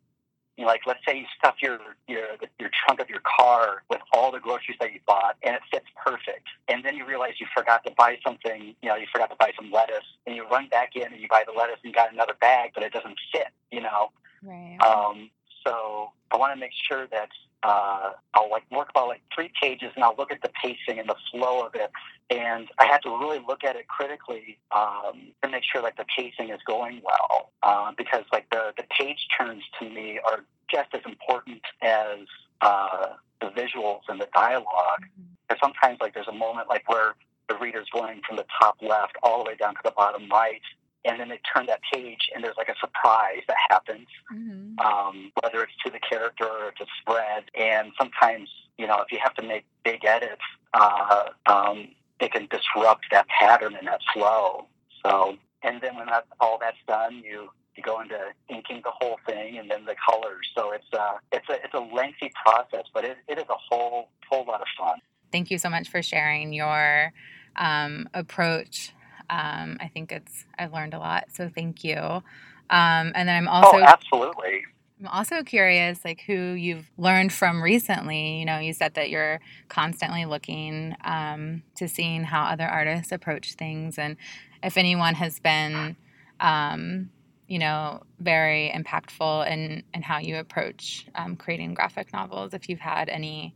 you 0.58 0.66
know, 0.66 0.70
like 0.70 0.82
let's 0.86 1.00
say 1.08 1.18
you 1.18 1.26
stuff 1.38 1.56
your 1.62 1.80
your 2.08 2.28
your 2.60 2.70
trunk 2.86 3.00
of 3.00 3.10
your 3.10 3.22
car 3.24 3.84
with 3.90 4.02
all 4.14 4.32
the 4.32 4.40
groceries 4.40 4.78
that 4.80 4.94
you 4.94 5.00
bought 5.06 5.38
and 5.44 5.56
it 5.56 5.62
fits 5.72 5.86
perfect. 6.04 6.48
And 6.68 6.84
then 6.84 6.96
you 6.96 7.06
realize 7.06 7.34
you 7.40 7.48
forgot 7.56 7.84
to 7.86 7.92
buy 7.98 8.18
something 8.26 8.76
you 8.82 8.90
know 8.90 8.96
you 8.96 9.08
forgot 9.12 9.30
to 9.30 9.36
buy 9.38 9.52
some 9.56 9.72
lettuce 9.72 10.06
and 10.26 10.36
you 10.36 10.48
run 10.48 10.68
back 10.70 10.96
in 10.96 11.04
and 11.04 11.20
you 11.20 11.28
buy 11.30 11.44
the 11.46 11.54
lettuce 11.58 11.78
and 11.84 11.92
you 11.92 11.94
got 11.94 12.14
another 12.14 12.36
bag 12.40 12.72
but 12.74 12.84
it 12.84 12.94
doesn't 12.94 13.18
fit 13.32 13.48
you 13.72 13.82
know? 13.82 14.12
Right. 14.44 14.78
Um 14.86 15.30
so 15.66 16.12
i 16.32 16.38
want 16.38 16.54
to 16.54 16.60
make 16.60 16.72
sure 16.90 17.08
that 17.08 17.30
uh, 17.64 18.12
I'll 18.34 18.50
like 18.50 18.64
work 18.72 18.90
about 18.90 19.08
like 19.08 19.22
three 19.34 19.52
pages 19.62 19.92
and 19.96 20.04
I'll 20.04 20.16
look 20.18 20.32
at 20.32 20.42
the 20.42 20.52
pacing 20.62 21.00
and 21.00 21.08
the 21.08 21.16
flow 21.32 21.66
of 21.66 21.76
it. 21.76 21.92
And 22.30 22.68
I 22.80 22.86
have 22.86 23.02
to 23.02 23.10
really 23.10 23.40
look 23.46 23.64
at 23.64 23.76
it 23.76 23.88
critically 23.88 24.58
um, 24.72 25.34
to 25.44 25.50
make 25.50 25.64
sure 25.64 25.82
like 25.82 25.98
the 25.98 26.06
pacing 26.18 26.50
is 26.50 26.60
going 26.66 27.02
well. 27.04 27.52
Uh, 27.62 27.92
because 27.98 28.24
like 28.32 28.50
the, 28.50 28.74
the 28.78 28.84
page 28.98 29.28
turns 29.38 29.64
to 29.80 29.90
me 29.90 30.20
are 30.26 30.44
just 30.72 30.90
as 30.94 31.02
important 31.06 31.62
as 31.82 32.20
uh, 32.62 33.08
the 33.42 33.48
visuals 33.48 34.02
and 34.08 34.20
the 34.20 34.28
dialog 34.34 34.66
mm-hmm. 34.66 35.24
Because 35.48 35.60
sometimes 35.62 35.98
like 36.00 36.14
there's 36.14 36.30
a 36.30 36.34
moment 36.34 36.70
like 36.70 36.88
where 36.88 37.16
the 37.50 37.58
reader's 37.58 37.88
going 37.92 38.22
from 38.26 38.38
the 38.38 38.46
top 38.58 38.78
left 38.82 39.18
all 39.22 39.44
the 39.44 39.50
way 39.50 39.56
down 39.58 39.74
to 39.74 39.82
the 39.84 39.92
bottom 39.92 40.30
right 40.32 40.62
and 41.06 41.20
then 41.20 41.30
they 41.30 41.40
turn 41.56 41.66
that 41.66 41.80
page 41.94 42.30
and 42.34 42.44
there's 42.44 42.58
like 42.58 42.70
a 42.70 42.76
surprise 42.80 43.42
that 43.48 43.58
happens 43.70 44.08
mm-hmm. 44.34 44.80
um, 44.80 45.32
whether 45.42 45.64
it's 45.64 45.74
to 45.84 45.92
the 45.92 46.00
character 46.00 46.46
or 46.46 46.72
to 46.78 46.86
spread 47.02 47.44
and 47.60 47.92
sometimes 48.00 48.50
you 48.78 48.88
know 48.88 49.00
if 49.00 49.12
you 49.12 49.20
have 49.22 49.34
to 49.34 49.42
make 49.42 49.66
big 49.84 50.04
edits 50.06 50.42
uh, 50.74 51.26
um, 51.48 51.90
it 52.22 52.32
can 52.32 52.48
disrupt 52.50 53.06
that 53.12 53.28
pattern 53.28 53.76
and 53.78 53.88
that 53.88 54.00
flow. 54.14 54.68
So 55.04 55.36
and 55.64 55.82
then 55.82 55.96
when 55.96 56.06
that, 56.08 56.26
all 56.40 56.58
that's 56.62 56.78
done 56.88 57.22
you 57.26 57.50
you 57.76 57.84
go 57.84 58.02
into 58.02 58.18
inking 58.50 58.82
the 58.84 58.92
whole 58.92 59.18
thing 59.26 59.58
and 59.58 59.70
then 59.70 59.86
the 59.86 59.96
colors. 60.10 60.48
So 60.56 60.72
it's 60.72 60.86
uh 60.94 61.14
it's 61.32 61.50
a 61.50 61.54
it's 61.54 61.74
a 61.74 61.80
lengthy 61.80 62.32
process 62.46 62.86
but 62.94 63.04
it, 63.04 63.18
it 63.28 63.38
is 63.38 63.46
a 63.50 63.56
whole 63.70 64.10
whole 64.30 64.46
lot 64.46 64.62
of 64.62 64.68
fun. 64.78 65.00
Thank 65.32 65.50
you 65.50 65.58
so 65.58 65.70
much 65.70 65.90
for 65.90 66.02
sharing 66.02 66.54
your 66.54 67.14
um, 67.56 68.10
approach 68.14 68.94
um, 69.32 69.78
I 69.80 69.88
think 69.88 70.12
it's 70.12 70.46
I've 70.60 70.74
learned 70.74 70.94
a 70.94 71.00
lot. 71.00 71.26
So 71.32 71.50
thank 71.50 71.84
you. 71.84 71.98
Um, 71.98 73.12
and 73.16 73.28
then 73.28 73.30
I'm 73.30 73.48
also 73.48 73.78
oh, 73.78 73.84
absolutely. 73.84 74.64
I'm 75.00 75.08
also 75.08 75.42
curious, 75.42 76.06
like 76.06 76.22
who 76.28 76.34
you've 76.34 76.90
learned 76.98 77.34
from 77.34 77.64
recently. 77.64 78.40
You 78.40 78.46
know, 78.46 78.60
you 78.60 78.74
said 78.74 78.94
that 78.96 79.10
you're 79.10 79.40
constantly 79.68 80.26
looking 80.26 80.96
um, 81.04 81.64
to 81.76 81.88
seeing 81.88 82.24
how 82.24 82.44
other 82.44 82.68
artists 82.68 83.12
approach 83.12 83.54
things, 83.54 83.98
and 83.98 84.18
if 84.62 84.78
anyone 84.78 85.16
has 85.16 85.40
been, 85.40 85.96
um, 86.40 87.10
you 87.48 87.58
know, 87.58 88.04
very 88.20 88.72
impactful 88.76 89.50
in 89.50 89.84
in 89.94 90.02
how 90.02 90.20
you 90.20 90.38
approach 90.38 91.08
um, 91.16 91.36
creating 91.36 91.74
graphic 91.74 92.12
novels. 92.14 92.54
If 92.54 92.68
you've 92.70 92.80
had 92.80 93.08
any. 93.10 93.56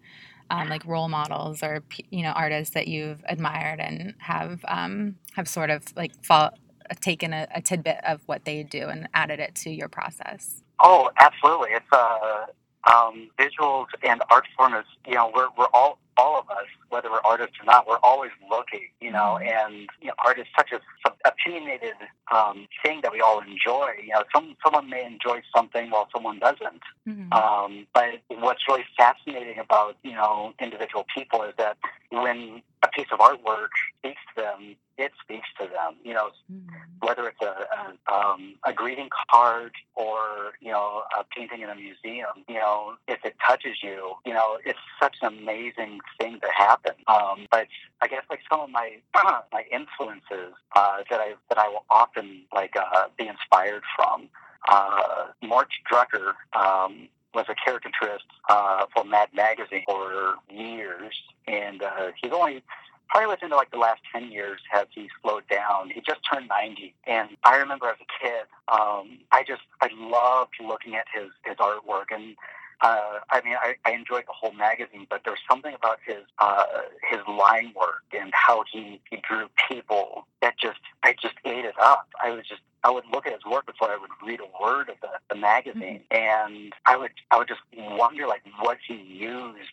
Um, 0.51 0.69
like 0.69 0.85
role 0.85 1.09
models 1.09 1.63
or 1.63 1.83
you 2.11 2.21
know 2.21 2.29
artists 2.29 2.75
that 2.75 2.87
you've 2.87 3.23
admired 3.27 3.79
and 3.79 4.13
have 4.19 4.63
um, 4.67 5.15
have 5.35 5.47
sort 5.47 5.71
of 5.71 5.83
like 5.95 6.11
fall, 6.23 6.51
taken 7.01 7.33
a, 7.33 7.47
a 7.53 7.61
tidbit 7.61 7.97
of 8.07 8.21
what 8.27 8.45
they 8.45 8.63
do 8.63 8.87
and 8.87 9.07
added 9.13 9.39
it 9.39 9.55
to 9.55 9.69
your 9.69 9.87
process. 9.89 10.61
Oh, 10.79 11.09
absolutely. 11.19 11.69
It's 11.71 11.85
uh, 11.91 12.45
um, 12.91 13.29
visuals 13.39 13.87
and 14.03 14.21
art 14.29 14.45
form 14.57 14.73
is, 14.73 14.85
you 15.07 15.15
know, 15.15 15.31
we're, 15.33 15.47
we're 15.57 15.67
all, 15.73 15.99
all 16.17 16.39
of 16.39 16.49
us, 16.49 16.65
whether 16.89 17.09
we're 17.09 17.19
artists 17.25 17.55
or 17.61 17.65
not, 17.65 17.87
we're 17.87 17.99
always 18.03 18.31
looking, 18.49 18.87
you 19.01 19.11
know, 19.11 19.37
mm-hmm. 19.39 19.47
and 19.47 19.89
you 20.01 20.07
know, 20.07 20.13
art 20.25 20.39
is 20.39 20.45
such 20.57 20.71
a 20.71 20.79
opinionated 21.25 21.95
um, 22.33 22.67
thing 22.83 23.01
that 23.01 23.11
we 23.11 23.21
all 23.21 23.41
enjoy. 23.41 23.89
You 24.01 24.13
know, 24.13 24.23
some 24.33 24.55
someone 24.63 24.89
may 24.89 25.05
enjoy 25.05 25.41
something 25.55 25.89
while 25.91 26.07
someone 26.13 26.39
doesn't. 26.39 26.81
Mm-hmm. 27.07 27.33
Um, 27.33 27.87
but 27.93 28.21
what's 28.29 28.61
really 28.67 28.85
fascinating 28.97 29.59
about 29.59 29.97
you 30.03 30.13
know 30.13 30.53
individual 30.59 31.05
people 31.15 31.43
is 31.43 31.53
that 31.57 31.77
when 32.11 32.61
a 32.83 32.87
piece 32.89 33.07
of 33.11 33.19
artwork 33.19 33.69
speaks 33.99 34.21
to 34.35 34.41
them, 34.41 34.75
it 34.97 35.11
speaks 35.21 35.47
to 35.59 35.67
them. 35.67 35.95
You 36.03 36.13
know, 36.13 36.29
mm-hmm. 36.51 36.75
whether 36.99 37.27
it's 37.27 37.41
a 37.41 37.65
a, 37.75 38.13
um, 38.13 38.55
a 38.65 38.73
greeting 38.73 39.09
card 39.31 39.73
or 39.95 40.53
you 40.61 40.71
know 40.71 41.03
a 41.17 41.23
painting 41.35 41.61
in 41.61 41.69
a 41.69 41.75
museum. 41.75 42.45
You 42.47 42.55
know, 42.55 42.93
if 43.07 43.23
it 43.25 43.35
touches 43.45 43.77
you, 43.83 44.13
you 44.25 44.33
know, 44.33 44.57
it's 44.65 44.79
such 45.01 45.17
an 45.21 45.27
amazing 45.39 45.99
thing 46.19 46.39
to 46.41 46.47
happen. 46.55 46.93
Um, 47.07 47.47
but 47.51 47.67
I 48.01 48.07
guess 48.07 48.23
like 48.29 48.39
some 48.49 48.61
of 48.61 48.69
my 48.69 48.97
my 49.51 49.63
influences 49.71 50.53
uh, 50.75 50.97
that 51.09 51.19
I 51.19 51.33
that 51.49 51.57
I 51.57 51.67
will 51.69 51.85
often 51.89 52.43
like 52.53 52.75
uh, 52.75 53.07
be 53.17 53.27
inspired 53.27 53.83
from. 53.95 54.29
Uh, 54.67 55.27
Mort 55.43 55.67
Drucker 55.91 56.33
um, 56.59 57.07
was 57.35 57.45
a 57.49 57.55
caricaturist 57.63 58.25
uh, 58.49 58.85
for 58.95 59.03
Mad 59.03 59.29
Magazine 59.33 59.83
for 59.87 60.35
years, 60.49 61.13
and 61.47 61.83
uh, 61.83 62.07
he's 62.19 62.31
only 62.31 62.63
probably 63.09 63.27
within 63.27 63.49
like 63.51 63.71
the 63.71 63.77
last 63.77 64.01
10 64.13 64.31
years 64.31 64.59
has 64.71 64.87
he 64.91 65.09
slowed 65.21 65.47
down. 65.47 65.89
He 65.89 66.01
just 66.01 66.21
turned 66.31 66.47
90. 66.47 66.93
And 67.05 67.29
I 67.43 67.57
remember 67.57 67.87
as 67.87 67.97
a 68.01 68.23
kid, 68.23 68.45
um, 68.67 69.19
I 69.31 69.43
just, 69.47 69.61
I 69.81 69.89
loved 69.95 70.53
looking 70.61 70.95
at 70.95 71.05
his, 71.13 71.29
his 71.45 71.55
artwork. 71.57 72.11
And 72.11 72.35
uh, 72.81 73.19
I 73.31 73.41
mean, 73.43 73.55
I, 73.61 73.75
I 73.85 73.91
enjoyed 73.91 74.23
the 74.27 74.33
whole 74.33 74.53
magazine, 74.53 75.07
but 75.09 75.21
there's 75.25 75.39
something 75.49 75.73
about 75.73 75.99
his 76.05 76.23
uh, 76.39 76.65
his 77.09 77.19
line 77.27 77.73
work 77.75 78.03
and 78.17 78.31
how 78.33 78.63
he, 78.71 79.01
he 79.09 79.17
drew 79.27 79.47
people 79.69 80.27
that 80.41 80.57
just 80.59 80.79
I 81.03 81.15
just 81.21 81.35
ate 81.45 81.65
it 81.65 81.75
up. 81.79 82.07
I 82.23 82.31
was 82.31 82.45
just 82.47 82.61
I 82.83 82.91
would 82.91 83.05
look 83.11 83.25
at 83.25 83.33
his 83.33 83.45
work 83.49 83.65
before 83.65 83.89
I 83.89 83.97
would 83.97 84.11
read 84.25 84.39
a 84.39 84.63
word 84.63 84.89
of 84.89 84.95
the, 85.01 85.09
the 85.29 85.35
magazine, 85.35 86.01
mm-hmm. 86.11 86.15
and 86.15 86.73
I 86.85 86.97
would 86.97 87.11
I 87.31 87.37
would 87.37 87.47
just 87.47 87.61
wonder 87.75 88.27
like 88.27 88.43
what 88.59 88.77
he 88.85 88.95
used, 88.95 89.71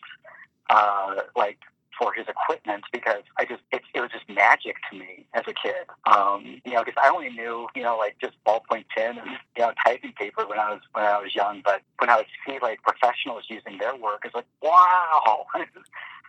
uh, 0.69 1.15
like 1.35 1.59
for 1.97 2.13
his 2.13 2.25
equipment 2.27 2.83
because 2.91 3.23
I 3.37 3.45
just 3.45 3.61
it, 3.71 3.81
it 3.93 4.01
was 4.01 4.11
just 4.11 4.27
magic 4.29 4.75
to 4.91 4.97
me 4.97 5.25
as 5.33 5.43
a 5.47 5.53
kid. 5.53 5.85
Um, 6.05 6.61
you 6.65 6.73
know, 6.73 6.83
because 6.83 7.01
I 7.01 7.09
only 7.09 7.29
knew 7.29 7.67
you 7.75 7.83
know 7.83 7.97
like 7.97 8.17
just 8.19 8.33
ballpoint 8.45 8.85
pen 8.95 9.17
and 9.17 9.31
you 9.57 9.63
know 9.63 9.71
typing 9.85 10.13
paper 10.13 10.45
when 10.47 10.59
I 10.59 10.71
was 10.71 10.81
when 10.93 11.05
I 11.05 11.19
was 11.19 11.35
young. 11.35 11.61
But 11.63 11.81
when 11.99 12.09
I 12.09 12.17
would 12.17 12.25
see 12.45 12.59
like 12.61 12.81
professionals 12.81 13.45
using 13.49 13.77
their 13.79 13.95
work, 13.95 14.21
it's 14.25 14.35
like 14.35 14.47
wow. 14.61 15.45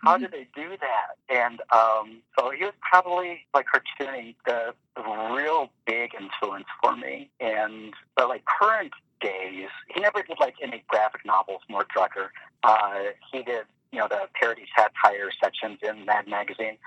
How 0.03 0.17
did 0.17 0.31
they 0.31 0.47
do 0.53 0.69
that? 0.81 1.35
And 1.35 1.61
um, 1.71 2.21
so 2.37 2.51
he 2.51 2.63
was 2.63 2.73
probably 2.81 3.47
like 3.55 3.65
cartooning 3.73 4.35
the, 4.45 4.75
the 4.95 5.01
real 5.33 5.71
big 5.87 6.11
influence 6.13 6.65
for 6.81 6.95
me. 6.95 7.29
And 7.39 7.93
but 8.15 8.29
like 8.29 8.43
current 8.45 8.91
days, 9.21 9.69
he 9.93 10.01
never 10.01 10.21
did 10.21 10.37
like 10.39 10.55
any 10.61 10.83
graphic 10.87 11.25
novels. 11.25 11.61
Mort 11.69 11.87
Drucker, 11.95 12.29
uh, 12.63 13.11
he 13.31 13.41
did 13.41 13.65
you 13.95 14.01
know, 14.01 14.07
the 14.09 14.27
parody 14.37 14.65
satire 14.75 15.31
sections 15.41 15.79
in 15.81 16.03
Mad 16.05 16.27
Magazine. 16.27 16.77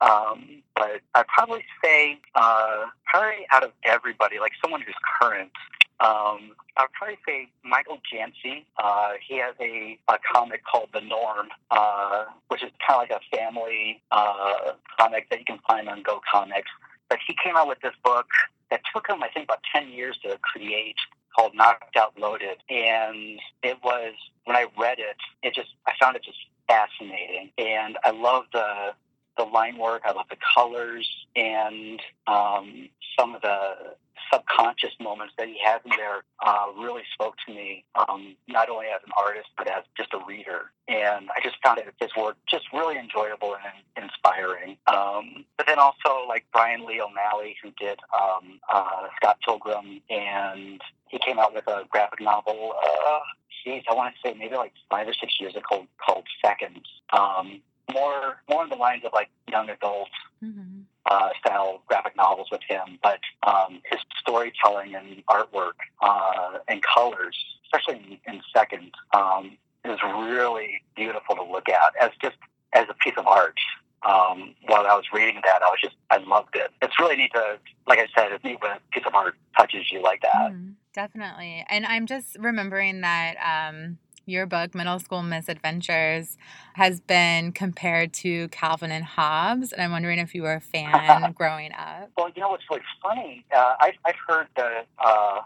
Um, 0.00 0.62
but 0.74 1.00
I'd 1.14 1.28
probably 1.28 1.64
say, 1.82 2.18
uh, 2.34 2.86
probably 3.06 3.46
out 3.52 3.62
of 3.62 3.70
everybody, 3.84 4.40
like 4.40 4.52
someone 4.60 4.80
who's 4.80 4.96
current, 5.20 5.52
um, 6.00 6.56
I'd 6.76 6.90
probably 6.92 7.18
say 7.24 7.48
Michael 7.62 8.00
Jantze. 8.12 8.64
Uh, 8.82 9.10
he 9.24 9.38
has 9.38 9.54
a, 9.60 9.96
a 10.08 10.18
comic 10.32 10.62
called 10.64 10.88
The 10.92 11.02
Norm, 11.02 11.48
uh, 11.70 12.24
which 12.48 12.64
is 12.64 12.70
kind 12.84 13.00
of 13.00 13.08
like 13.08 13.22
a 13.22 13.36
family 13.36 14.02
uh, 14.10 14.72
comic 14.98 15.30
that 15.30 15.38
you 15.38 15.44
can 15.44 15.60
find 15.68 15.88
on 15.88 16.02
Go 16.02 16.20
Comics. 16.32 16.70
But 17.08 17.18
he 17.24 17.36
came 17.44 17.56
out 17.56 17.68
with 17.68 17.80
this 17.80 17.94
book 18.02 18.26
that 18.70 18.80
took 18.92 19.08
him, 19.08 19.22
I 19.22 19.28
think, 19.28 19.44
about 19.44 19.60
10 19.72 19.90
years 19.90 20.18
to 20.24 20.36
create 20.42 20.96
called 21.34 21.54
Knocked 21.54 21.96
Out 21.96 22.18
Loaded. 22.18 22.58
And 22.68 23.40
it 23.62 23.78
was, 23.82 24.14
when 24.44 24.56
I 24.56 24.66
read 24.78 24.98
it, 24.98 25.16
it 25.42 25.54
just, 25.54 25.70
I 25.86 25.92
found 26.00 26.16
it 26.16 26.22
just 26.24 26.38
fascinating. 26.68 27.50
And 27.58 27.98
I 28.04 28.10
love 28.10 28.44
the, 28.52 28.94
the 29.36 29.44
line 29.44 29.78
work, 29.78 30.02
I 30.04 30.12
love 30.12 30.26
the 30.28 30.36
colors, 30.54 31.08
and 31.36 32.00
um, 32.26 32.88
some 33.18 33.34
of 33.34 33.42
the 33.42 33.94
subconscious 34.32 34.92
moments 35.00 35.34
that 35.38 35.48
he 35.48 35.58
has 35.64 35.80
in 35.84 35.92
there 35.96 36.22
uh, 36.44 36.66
really 36.78 37.02
spoke 37.12 37.34
to 37.46 37.54
me, 37.54 37.84
um, 37.94 38.36
not 38.48 38.68
only 38.68 38.86
as 38.86 39.00
an 39.04 39.12
artist, 39.18 39.48
but 39.56 39.68
as 39.68 39.84
just 39.96 40.12
a 40.12 40.18
reader. 40.26 40.70
And 40.88 41.28
I 41.30 41.40
just 41.42 41.56
found 41.62 41.78
it, 41.78 41.92
his 42.00 42.10
work 42.16 42.36
just 42.48 42.64
really 42.72 42.98
enjoyable 42.98 43.54
and 43.54 44.04
inspiring. 44.04 44.76
Um, 44.86 45.44
but 45.56 45.66
then 45.66 45.78
also 45.78 46.26
like 46.28 46.44
Brian 46.52 46.86
Lee 46.86 47.00
O'Malley, 47.00 47.56
who 47.62 47.70
did 47.78 47.98
um, 48.14 48.60
uh, 48.72 49.08
Scott 49.16 49.38
Pilgrim, 49.44 50.00
and 50.10 50.80
he 51.08 51.18
came 51.18 51.38
out 51.38 51.54
with 51.54 51.66
a 51.66 51.84
graphic 51.90 52.20
novel. 52.20 52.74
Uh, 52.82 53.18
geez, 53.64 53.82
I 53.90 53.94
want 53.94 54.14
to 54.14 54.28
say 54.28 54.34
maybe 54.38 54.56
like 54.56 54.72
five 54.88 55.08
or 55.08 55.14
six 55.14 55.40
years 55.40 55.54
ago 55.54 55.86
called 56.04 56.24
Seconds. 56.44 56.86
Um, 57.12 57.60
more 57.92 58.40
more 58.48 58.64
in 58.64 58.70
the 58.70 58.76
lines 58.76 59.04
of 59.04 59.12
like 59.12 59.28
young 59.48 59.68
adult 59.68 60.08
mm-hmm. 60.42 60.82
Uh, 61.10 61.30
style 61.40 61.82
graphic 61.86 62.16
novels 62.16 62.48
with 62.50 62.60
him, 62.68 62.98
but 63.02 63.18
um, 63.42 63.82
his 63.90 63.98
storytelling 64.18 64.94
and 64.94 65.24
artwork 65.26 65.72
uh, 66.00 66.58
and 66.68 66.80
colors, 66.82 67.36
especially 67.64 68.20
in, 68.26 68.32
in 68.34 68.40
Second, 68.54 68.92
um, 69.12 69.58
is 69.84 69.98
really 70.02 70.82
beautiful 70.94 71.34
to 71.34 71.42
look 71.42 71.68
at 71.68 71.94
as 72.00 72.10
just 72.22 72.36
as 72.72 72.86
a 72.88 72.94
piece 72.94 73.14
of 73.18 73.26
art. 73.26 73.58
Um, 74.02 74.54
while 74.66 74.86
I 74.86 74.94
was 74.94 75.04
reading 75.12 75.40
that, 75.44 75.60
I 75.62 75.68
was 75.68 75.78
just 75.82 75.96
I 76.10 76.18
loved 76.18 76.54
it. 76.54 76.70
It's 76.80 76.98
really 76.98 77.16
neat 77.16 77.32
to, 77.34 77.58
like 77.86 77.98
I 77.98 78.06
said, 78.16 78.32
it's 78.32 78.42
neat 78.42 78.56
when 78.62 78.72
a 78.72 78.80
piece 78.92 79.04
of 79.06 79.14
art 79.14 79.34
touches 79.56 79.92
you 79.92 80.02
like 80.02 80.22
that. 80.22 80.52
Mm, 80.52 80.74
definitely, 80.94 81.66
and 81.68 81.84
I'm 81.84 82.06
just 82.06 82.36
remembering 82.38 83.02
that. 83.02 83.34
Um, 83.36 83.98
your 84.26 84.46
book, 84.46 84.74
Middle 84.74 84.98
School 84.98 85.22
Misadventures, 85.22 86.36
has 86.74 87.00
been 87.00 87.52
compared 87.52 88.12
to 88.14 88.48
Calvin 88.48 88.90
and 88.90 89.04
Hobbes, 89.04 89.72
and 89.72 89.82
I'm 89.82 89.90
wondering 89.90 90.18
if 90.18 90.34
you 90.34 90.42
were 90.42 90.54
a 90.54 90.60
fan 90.60 91.32
growing 91.36 91.72
up. 91.72 92.10
Well, 92.16 92.30
you 92.34 92.40
know 92.42 92.50
what's 92.50 92.64
really 92.70 92.82
funny? 93.02 93.44
Uh, 93.54 93.74
I've, 93.80 93.94
I've 94.04 94.14
heard 94.26 94.46
the 94.56 94.84
uh, 94.98 95.40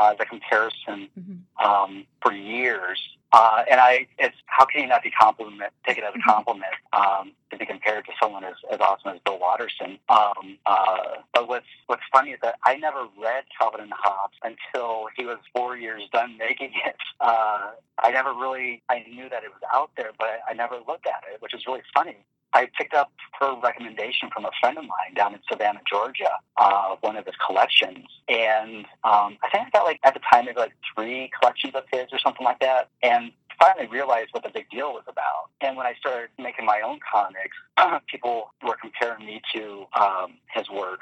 uh, 0.00 0.14
the 0.14 0.24
comparison 0.24 1.08
mm-hmm. 1.18 1.66
um, 1.66 2.06
for 2.22 2.32
years, 2.32 2.98
uh, 3.32 3.62
and 3.70 3.78
I, 3.78 4.06
it's 4.18 4.36
how 4.46 4.64
can 4.64 4.80
you 4.80 4.88
not 4.88 5.02
be 5.02 5.10
compliment, 5.10 5.72
take 5.86 5.98
it 5.98 6.04
as 6.04 6.14
a 6.14 6.18
mm-hmm. 6.18 6.30
compliment 6.30 6.72
um, 6.94 7.32
to 7.50 7.58
be 7.58 7.66
compared 7.66 8.06
to 8.06 8.12
someone 8.20 8.42
as, 8.42 8.54
as 8.72 8.80
awesome 8.80 9.12
as 9.12 9.20
Bill 9.26 9.38
Watterson. 9.38 9.98
Um, 10.08 10.56
uh, 10.64 11.20
but 11.34 11.48
what's 11.48 11.66
what's 11.86 12.02
funny 12.10 12.30
is 12.30 12.38
that 12.42 12.56
I 12.64 12.76
never 12.76 13.06
read 13.20 13.44
Calvin 13.56 13.82
and 13.82 13.92
Hobbes 13.94 14.36
until 14.42 15.06
he 15.16 15.26
was 15.26 15.38
four 15.54 15.76
years 15.76 16.02
done 16.12 16.36
making 16.38 16.72
it. 16.86 16.96
Uh, 17.20 17.72
I 17.98 18.12
never 18.12 18.32
really 18.32 18.82
I 18.88 19.00
knew 19.00 19.28
that 19.28 19.44
it 19.44 19.50
was 19.50 19.60
out 19.74 19.90
there, 19.94 20.10
but 20.18 20.40
I 20.48 20.54
never 20.54 20.76
looked 20.76 21.06
at 21.06 21.22
it, 21.30 21.42
which 21.42 21.52
is 21.52 21.66
really 21.66 21.82
funny. 21.92 22.16
I 22.52 22.68
picked 22.76 22.94
up 22.94 23.12
her 23.40 23.54
recommendation 23.62 24.28
from 24.32 24.44
a 24.44 24.50
friend 24.60 24.76
of 24.76 24.84
mine 24.84 25.14
down 25.14 25.34
in 25.34 25.40
Savannah, 25.50 25.80
Georgia, 25.88 26.30
uh, 26.56 26.96
one 27.00 27.16
of 27.16 27.24
his 27.24 27.34
collections. 27.46 28.06
And 28.28 28.84
um, 29.04 29.38
I 29.42 29.48
think 29.52 29.66
I 29.66 29.70
got 29.72 29.84
like, 29.84 30.00
at 30.04 30.14
the 30.14 30.20
time, 30.30 30.46
maybe 30.46 30.58
like 30.58 30.74
three 30.94 31.30
collections 31.40 31.74
of 31.74 31.84
his 31.92 32.06
or 32.12 32.18
something 32.18 32.44
like 32.44 32.60
that. 32.60 32.88
And 33.02 33.32
finally 33.60 33.86
realized 33.88 34.30
what 34.32 34.42
the 34.42 34.50
big 34.50 34.68
deal 34.70 34.92
was 34.92 35.04
about. 35.06 35.50
And 35.60 35.76
when 35.76 35.86
I 35.86 35.94
started 36.00 36.30
making 36.38 36.64
my 36.64 36.80
own 36.80 36.98
comics, 37.10 37.56
people 38.10 38.52
were 38.66 38.76
comparing 38.80 39.26
me 39.26 39.42
to 39.54 39.84
um, 39.98 40.34
his 40.52 40.68
work. 40.70 41.00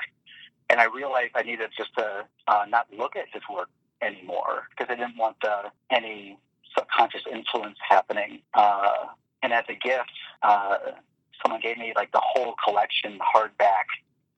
And 0.68 0.80
I 0.80 0.84
realized 0.84 1.32
I 1.34 1.42
needed 1.42 1.70
just 1.76 1.94
to 1.96 2.26
uh, 2.46 2.64
not 2.68 2.86
look 2.96 3.16
at 3.16 3.26
his 3.32 3.42
work 3.50 3.70
anymore 4.02 4.64
because 4.70 4.92
I 4.92 4.96
didn't 4.96 5.16
want 5.16 5.36
uh, 5.44 5.70
any 5.90 6.36
subconscious 6.76 7.22
influence 7.32 7.78
happening. 7.88 8.40
Uh, 8.54 9.06
and 9.42 9.52
as 9.52 9.64
a 9.68 9.74
gift, 9.74 10.10
uh, 10.42 10.76
someone 11.42 11.60
gave 11.60 11.78
me 11.78 11.92
like 11.96 12.12
the 12.12 12.22
whole 12.22 12.54
collection 12.64 13.18
hardback, 13.18 13.86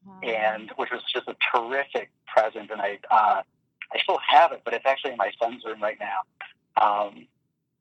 wow. 0.06 0.20
and 0.22 0.70
which 0.76 0.90
was 0.90 1.02
just 1.12 1.28
a 1.28 1.36
terrific 1.54 2.10
present. 2.26 2.70
And 2.70 2.80
I 2.80 2.98
uh, 3.10 3.42
I 3.92 3.98
still 4.02 4.18
have 4.28 4.52
it, 4.52 4.62
but 4.64 4.74
it's 4.74 4.86
actually 4.86 5.12
in 5.12 5.16
my 5.18 5.30
son's 5.40 5.64
room 5.64 5.82
right 5.82 5.98
now. 5.98 6.20
Um, 6.80 7.26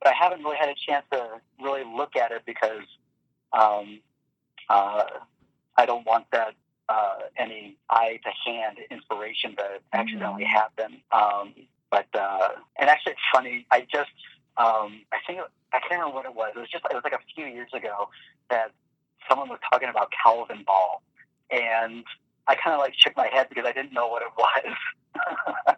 but 0.02 0.12
I 0.12 0.16
haven't 0.18 0.44
really 0.44 0.58
had 0.58 0.70
a 0.70 0.76
chance 0.88 1.06
to 1.12 1.42
really 1.62 1.84
look 1.84 2.16
at 2.16 2.32
it 2.32 2.44
because 2.46 2.86
um, 3.54 4.00
uh, 4.70 5.04
I 5.78 5.86
don't 5.86 6.06
want 6.06 6.26
that 6.32 6.54
uh, 6.90 7.20
any 7.38 7.78
eye 7.90 8.20
to 8.24 8.52
hand 8.52 8.78
inspiration 8.90 9.56
to 9.58 9.80
accidentally 9.94 10.46
Mm-hmm. 10.46 10.56
happen. 10.56 11.02
Um, 11.12 11.54
but 11.92 12.08
uh, 12.14 12.50
and 12.80 12.90
actually, 12.90 13.14
it's 13.14 13.22
funny. 13.34 13.66
I 13.72 13.82
just 13.82 14.12
um, 14.58 15.02
I 15.12 15.18
think 15.26 15.40
I 15.74 15.80
can't 15.80 16.02
remember 16.02 16.16
what 16.16 16.26
it 16.26 16.36
was. 16.36 16.54
It 16.56 16.60
was 16.60 16.70
just 16.70 16.86
it 16.90 16.94
was 16.94 17.04
like 17.04 17.14
a 17.14 17.24
few 17.36 17.46
years 17.46 17.70
ago 17.74 18.10
that 18.50 18.72
someone 19.30 19.50
was 19.50 19.60
talking 19.72 19.90
about 19.90 20.12
Calvin 20.24 20.64
Ball, 20.66 21.02
and 21.52 22.04
I 22.48 22.56
kind 22.56 22.74
of 22.74 22.80
like 22.80 22.94
shook 22.98 23.16
my 23.16 23.30
head 23.32 23.48
because 23.50 23.66
I 23.66 23.72
didn't 23.72 23.94
know 23.94 24.08
what 24.08 24.24
it 24.24 24.30
was. 25.66 25.76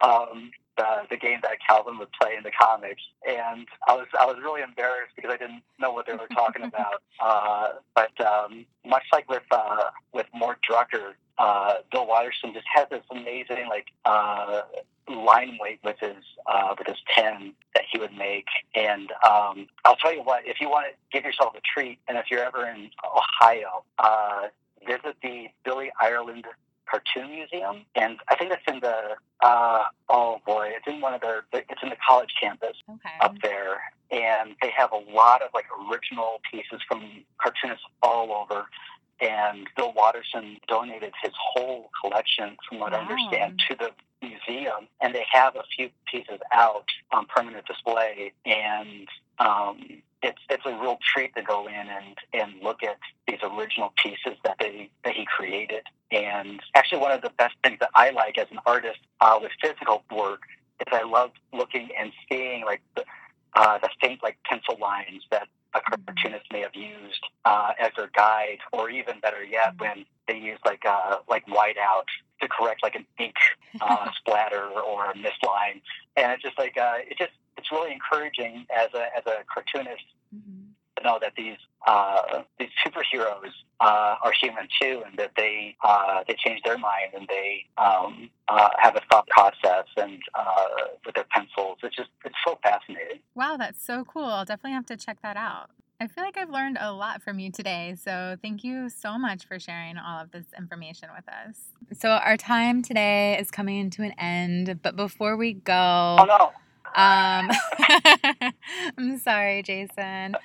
um, 0.00 0.50
the, 0.76 1.06
the 1.10 1.16
game 1.16 1.38
that 1.42 1.58
Calvin 1.66 1.98
would 1.98 2.10
play 2.20 2.34
in 2.36 2.42
the 2.42 2.50
comics, 2.50 3.02
and 3.26 3.66
I 3.86 3.94
was 3.94 4.06
I 4.20 4.26
was 4.26 4.36
really 4.42 4.62
embarrassed 4.62 5.14
because 5.14 5.30
I 5.32 5.36
didn't 5.36 5.62
know 5.78 5.92
what 5.92 6.06
they 6.06 6.14
were 6.14 6.26
talking 6.34 6.62
about. 6.64 7.02
Uh, 7.20 7.68
but 7.94 8.20
um, 8.24 8.66
much 8.84 9.04
like 9.12 9.28
with 9.28 9.44
uh, 9.50 9.90
with 10.12 10.26
Mort 10.34 10.58
Drucker, 10.68 11.12
uh, 11.38 11.74
Bill 11.90 12.06
Watterson 12.06 12.52
just 12.52 12.66
has 12.74 12.86
this 12.90 13.02
amazing 13.10 13.68
like 13.68 13.86
uh, 14.04 14.62
line 15.08 15.58
weight 15.60 15.80
with 15.84 15.96
his 16.00 16.16
uh, 16.46 16.74
with 16.78 16.86
his 16.86 16.96
pen 17.14 17.52
that 17.74 17.84
he 17.90 17.98
would 17.98 18.12
make. 18.16 18.46
And 18.74 19.10
um, 19.28 19.66
I'll 19.84 19.96
tell 19.96 20.14
you 20.14 20.22
what, 20.22 20.46
if 20.46 20.60
you 20.60 20.68
want 20.68 20.86
to 20.88 20.92
give 21.12 21.24
yourself 21.24 21.54
a 21.56 21.60
treat, 21.74 21.98
and 22.08 22.16
if 22.18 22.26
you're 22.30 22.44
ever 22.44 22.66
in 22.66 22.90
Ohio, 23.04 23.84
uh, 23.98 24.42
visit 24.86 25.16
the 25.22 25.46
Billy 25.64 25.90
Ireland 26.00 26.44
Cartoon 26.88 27.30
Museum, 27.34 27.84
and 27.96 28.18
I 28.28 28.36
think 28.36 28.50
that's 28.50 28.62
in 28.68 28.80
the 28.80 29.16
uh, 29.42 29.82
oh 30.08 30.40
boy, 30.46 30.70
it's 30.76 30.86
in 30.86 31.00
one 31.00 31.14
of 31.14 31.20
their 31.20 31.44
it's 31.52 31.82
in 31.82 31.88
the 31.88 31.96
college 32.06 32.30
campus 32.40 32.76
Okay. 32.88 33.08
up 33.20 33.34
there, 33.42 33.80
and 34.10 34.54
they 34.62 34.70
have 34.76 34.90
a 34.92 35.10
lot 35.12 35.42
of 35.42 35.48
like 35.54 35.64
original 35.90 36.40
pieces 36.50 36.80
from 36.86 37.24
cartoonists 37.42 37.84
all 38.02 38.32
over. 38.32 38.66
And 39.20 39.68
Bill 39.76 39.92
Watterson 39.94 40.58
donated 40.68 41.12
his 41.22 41.32
whole 41.38 41.90
collection, 42.00 42.56
from 42.68 42.80
what 42.80 42.92
I 42.92 42.98
understand, 42.98 43.60
to 43.68 43.76
the 43.76 43.90
museum, 44.20 44.88
and 45.00 45.14
they 45.14 45.24
have 45.30 45.56
a 45.56 45.62
few 45.76 45.90
pieces 46.10 46.40
out 46.52 46.86
on 47.12 47.26
permanent 47.26 47.66
display. 47.66 48.32
And 48.44 49.08
um, 49.38 50.02
it's 50.22 50.40
it's 50.48 50.64
a 50.66 50.70
real 50.70 50.98
treat 51.14 51.34
to 51.36 51.42
go 51.42 51.66
in 51.66 51.74
and 51.74 52.16
and 52.32 52.62
look 52.62 52.82
at 52.82 52.98
these 53.28 53.38
original 53.42 53.92
pieces 54.02 54.38
that 54.44 54.56
they 54.58 54.90
that 55.04 55.14
he 55.14 55.26
created. 55.26 55.84
And 56.10 56.60
actually, 56.74 56.98
one 56.98 57.12
of 57.12 57.22
the 57.22 57.30
best 57.38 57.54
things 57.62 57.78
that 57.80 57.90
I 57.94 58.10
like 58.10 58.38
as 58.38 58.48
an 58.50 58.58
artist 58.66 58.98
uh, 59.20 59.38
with 59.40 59.52
physical 59.60 60.02
work 60.14 60.42
is 60.80 60.86
I 60.92 61.02
love 61.02 61.30
looking 61.52 61.88
and 61.98 62.12
seeing 62.28 62.64
like 62.64 62.80
the 62.96 63.04
uh, 63.54 63.78
the 63.78 63.88
faint 64.00 64.22
like 64.22 64.36
pencil 64.44 64.76
lines 64.80 65.22
that 65.30 65.48
a 65.74 65.80
cartoonist 65.80 66.46
may 66.52 66.60
have 66.60 66.74
used 66.74 67.24
uh, 67.44 67.72
as 67.80 67.90
their 67.96 68.10
guide, 68.16 68.58
or 68.72 68.90
even 68.90 69.18
better 69.20 69.42
yet, 69.44 69.74
when 69.78 70.04
they 70.28 70.38
use 70.38 70.58
like 70.64 70.84
uh, 70.86 71.16
like 71.28 71.44
whiteout 71.46 72.06
to 72.40 72.48
correct 72.48 72.82
like 72.82 72.94
an 72.94 73.06
ink 73.18 73.34
uh, 73.80 74.06
splatter 74.16 74.68
or 74.68 75.10
a 75.10 75.16
misline, 75.16 75.80
and 76.16 76.32
it's 76.32 76.42
just 76.42 76.58
like 76.58 76.76
uh, 76.76 76.94
it 76.98 77.18
just 77.18 77.32
it's 77.58 77.70
really 77.72 77.92
encouraging 77.92 78.66
as 78.76 78.88
a 78.94 79.06
as 79.16 79.24
a 79.26 79.44
cartoonist 79.52 80.04
Mhm. 80.34 80.63
To 81.04 81.08
know 81.10 81.18
that 81.20 81.32
these 81.36 81.56
uh, 81.86 82.42
these 82.58 82.70
superheroes 82.84 83.50
uh, 83.80 84.16
are 84.22 84.32
human 84.40 84.66
too, 84.80 85.02
and 85.06 85.18
that 85.18 85.32
they 85.36 85.76
uh, 85.82 86.24
they 86.26 86.34
change 86.44 86.60
their 86.64 86.78
mind 86.78 87.12
and 87.14 87.26
they 87.28 87.64
um, 87.78 88.30
uh, 88.48 88.70
have 88.78 88.96
a 88.96 89.00
thought 89.10 89.26
process 89.28 89.86
and 89.96 90.20
uh, 90.34 90.66
with 91.04 91.14
their 91.14 91.26
pencils. 91.30 91.78
It's 91.82 91.96
just 91.96 92.10
it's 92.24 92.34
so 92.46 92.58
fascinating. 92.62 93.20
Wow, 93.34 93.56
that's 93.58 93.84
so 93.84 94.04
cool. 94.04 94.24
I'll 94.24 94.44
definitely 94.44 94.72
have 94.72 94.86
to 94.86 94.96
check 94.96 95.18
that 95.22 95.36
out. 95.36 95.70
I 96.00 96.08
feel 96.08 96.24
like 96.24 96.36
I've 96.36 96.50
learned 96.50 96.76
a 96.80 96.92
lot 96.92 97.22
from 97.22 97.38
you 97.38 97.52
today. 97.52 97.94
So 98.02 98.36
thank 98.42 98.64
you 98.64 98.88
so 98.88 99.16
much 99.16 99.46
for 99.46 99.60
sharing 99.60 99.96
all 99.96 100.20
of 100.20 100.32
this 100.32 100.46
information 100.58 101.08
with 101.14 101.24
us. 101.28 101.56
So 101.98 102.10
our 102.10 102.36
time 102.36 102.82
today 102.82 103.38
is 103.38 103.50
coming 103.50 103.90
to 103.90 104.02
an 104.02 104.12
end, 104.18 104.80
but 104.82 104.96
before 104.96 105.36
we 105.36 105.52
go, 105.52 106.16
Oh 106.18 106.24
no. 106.26 106.52
Um, 106.94 107.50
I'm 108.98 109.18
sorry, 109.18 109.62
Jason. 109.62 110.36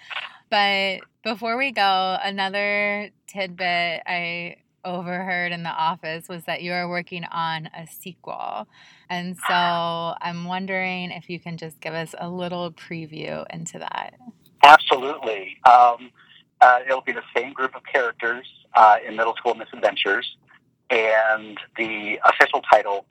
But 0.50 1.02
before 1.24 1.58
we 1.58 1.72
go, 1.72 2.18
another 2.24 3.12
tidbit 3.28 4.02
I 4.06 4.58
overheard 4.86 5.52
in 5.52 5.64
the 5.64 5.70
office 5.70 6.28
was 6.28 6.46
that 6.46 6.62
you 6.62 6.72
are 6.72 6.88
working 6.90 7.26
on 7.26 7.70
a 7.78 7.86
sequel. 7.86 8.68
And 9.10 9.38
so 9.38 9.54
I'm 9.54 10.46
wondering 10.46 11.12
if 11.12 11.30
you 11.30 11.40
can 11.40 11.58
just 11.58 11.80
give 11.82 11.94
us 11.94 12.16
a 12.18 12.30
little 12.30 12.72
preview 12.72 13.46
into 13.50 13.80
that. 13.80 14.14
Absolutely. 14.64 15.58
Um, 15.68 16.12
uh, 16.62 16.80
it'll 16.86 17.02
be 17.02 17.12
the 17.12 17.24
same 17.36 17.54
group 17.54 17.76
of 17.76 17.82
characters 17.92 18.46
uh, 18.76 18.98
in 19.06 19.16
Middle 19.16 19.36
School 19.36 19.56
Misadventures, 19.56 20.38
and 20.90 21.58
the 21.78 22.20
official 22.26 22.62
title 22.72 23.06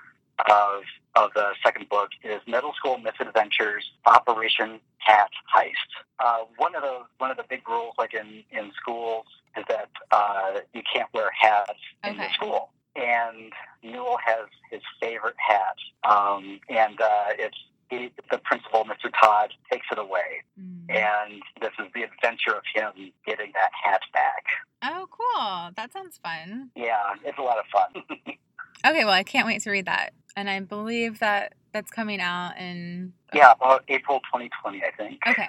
of 0.51 0.83
of 1.25 1.31
the 1.35 1.53
second 1.65 1.89
book 1.89 2.11
is 2.23 2.41
Middle 2.47 2.73
School 2.75 2.99
Misadventures 2.99 3.91
Operation 4.07 4.81
Hat 4.99 5.31
Heist. 5.55 5.73
Uh, 6.21 6.45
one 6.57 6.75
of 6.75 6.83
the 6.83 7.01
one 7.19 7.31
of 7.31 7.37
the 7.37 7.45
big 7.49 7.69
rules, 7.69 7.95
like 7.99 8.15
in 8.15 8.43
in 8.51 8.71
schools, 8.81 9.25
is 9.57 9.65
that 9.69 9.89
uh, 10.11 10.61
you 10.73 10.83
can't 10.93 11.09
wear 11.13 11.31
hats 11.39 11.73
in 12.05 12.17
the 12.17 12.25
Okay. 12.25 12.33
school. 12.35 12.71
And 12.97 13.53
Newell 13.83 14.19
has 14.25 14.47
his 14.73 14.83
favorite 15.01 15.37
hat, 15.39 15.77
um, 16.09 16.59
and 16.69 17.01
uh, 17.01 17.27
it's 17.39 17.57
he, 17.91 18.13
the 18.31 18.39
principal, 18.39 18.85
Mr. 18.85 19.11
Todd, 19.23 19.53
takes 19.73 19.87
it 19.91 19.99
away 19.99 20.43
Mm. 20.61 20.91
and 20.91 21.43
this 21.61 21.71
is 21.79 21.87
the 21.95 22.03
adventure 22.03 22.53
of 22.55 22.63
him 22.75 23.13
getting 23.25 23.53
that 23.55 23.71
hat 23.85 24.01
back. 24.13 24.45
Oh, 24.83 25.07
cool. 25.11 25.71
That 25.77 25.93
sounds 25.93 26.19
fun. 26.19 26.71
Yeah, 26.75 27.15
it's 27.25 27.39
a 27.39 27.43
lot 27.43 27.59
of 27.59 27.65
fun. 27.73 28.03
Okay, 28.87 29.05
well, 29.05 29.15
I 29.15 29.23
can't 29.23 29.47
wait 29.47 29.63
to 29.63 29.71
read 29.71 29.87
that. 29.87 30.13
And 30.37 30.49
I 30.49 30.61
believe 30.61 31.19
that 31.19 31.55
that's 31.73 31.91
coming 31.91 32.21
out 32.21 32.57
in 32.59 33.13
yeah, 33.35 33.53
about 33.53 33.85
April 33.89 34.21
2020, 34.21 34.83
I 34.83 34.91
think. 34.97 35.21
Okay. 35.27 35.49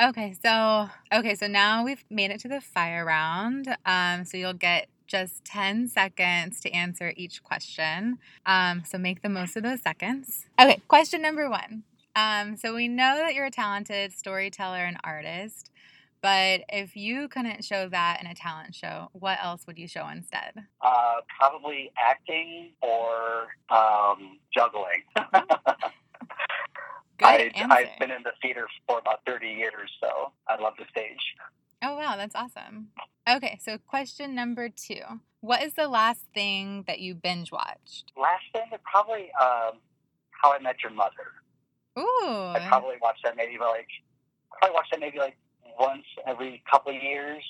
Okay, 0.00 0.34
so 0.42 0.90
okay, 1.12 1.34
so 1.34 1.46
now 1.46 1.82
we've 1.84 2.04
made 2.10 2.30
it 2.30 2.40
to 2.40 2.48
the 2.48 2.60
fire 2.60 3.04
round. 3.04 3.76
Um, 3.86 4.24
so 4.24 4.36
you'll 4.36 4.52
get 4.52 4.88
just 5.06 5.44
10 5.44 5.88
seconds 5.88 6.60
to 6.60 6.70
answer 6.70 7.12
each 7.16 7.42
question. 7.42 8.18
Um, 8.44 8.82
so 8.84 8.98
make 8.98 9.22
the 9.22 9.28
most 9.28 9.56
of 9.56 9.62
those 9.62 9.80
seconds. 9.80 10.46
Okay, 10.60 10.80
question 10.88 11.22
number 11.22 11.48
one. 11.48 11.84
Um, 12.14 12.56
so 12.56 12.74
we 12.74 12.88
know 12.88 13.16
that 13.16 13.34
you're 13.34 13.46
a 13.46 13.50
talented 13.50 14.12
storyteller 14.12 14.84
and 14.84 14.96
artist, 15.04 15.70
but 16.26 16.62
if 16.70 16.96
you 16.96 17.28
couldn't 17.28 17.64
show 17.64 17.88
that 17.88 18.20
in 18.20 18.26
a 18.26 18.34
talent 18.34 18.74
show, 18.74 19.10
what 19.12 19.38
else 19.40 19.64
would 19.64 19.78
you 19.78 19.86
show 19.86 20.08
instead? 20.08 20.54
Uh, 20.80 21.20
probably 21.38 21.92
acting 21.96 22.72
or 22.82 23.46
um, 23.70 24.40
juggling. 24.52 25.04
Good 27.16 27.22
I, 27.22 27.52
answer. 27.54 27.66
I've 27.70 27.98
been 28.00 28.10
in 28.10 28.24
the 28.24 28.32
theater 28.42 28.66
for 28.88 28.98
about 28.98 29.20
30 29.24 29.46
years, 29.46 29.88
so 30.02 30.32
I 30.48 30.60
love 30.60 30.72
the 30.76 30.86
stage. 30.90 31.20
Oh, 31.80 31.94
wow, 31.94 32.16
that's 32.16 32.34
awesome. 32.34 32.88
Okay, 33.30 33.60
so 33.62 33.78
question 33.78 34.34
number 34.34 34.68
two. 34.68 35.02
What 35.42 35.62
is 35.62 35.74
the 35.74 35.86
last 35.86 36.22
thing 36.34 36.82
that 36.88 36.98
you 36.98 37.14
binge 37.14 37.52
watched? 37.52 38.10
Last 38.20 38.42
thing, 38.52 38.64
is 38.74 38.80
probably 38.82 39.30
um, 39.40 39.78
How 40.32 40.52
I 40.52 40.58
Met 40.58 40.82
Your 40.82 40.90
Mother. 40.90 41.36
Ooh. 41.96 42.02
I 42.52 42.66
probably 42.66 42.96
watched 43.00 43.22
that 43.22 43.36
maybe 43.36 43.58
like 43.60 43.86
probably 44.50 44.74
watched 44.74 44.90
that 44.90 44.98
maybe 44.98 45.18
like 45.18 45.36
once 45.78 46.04
every 46.26 46.62
couple 46.70 46.94
of 46.96 47.02
years. 47.02 47.42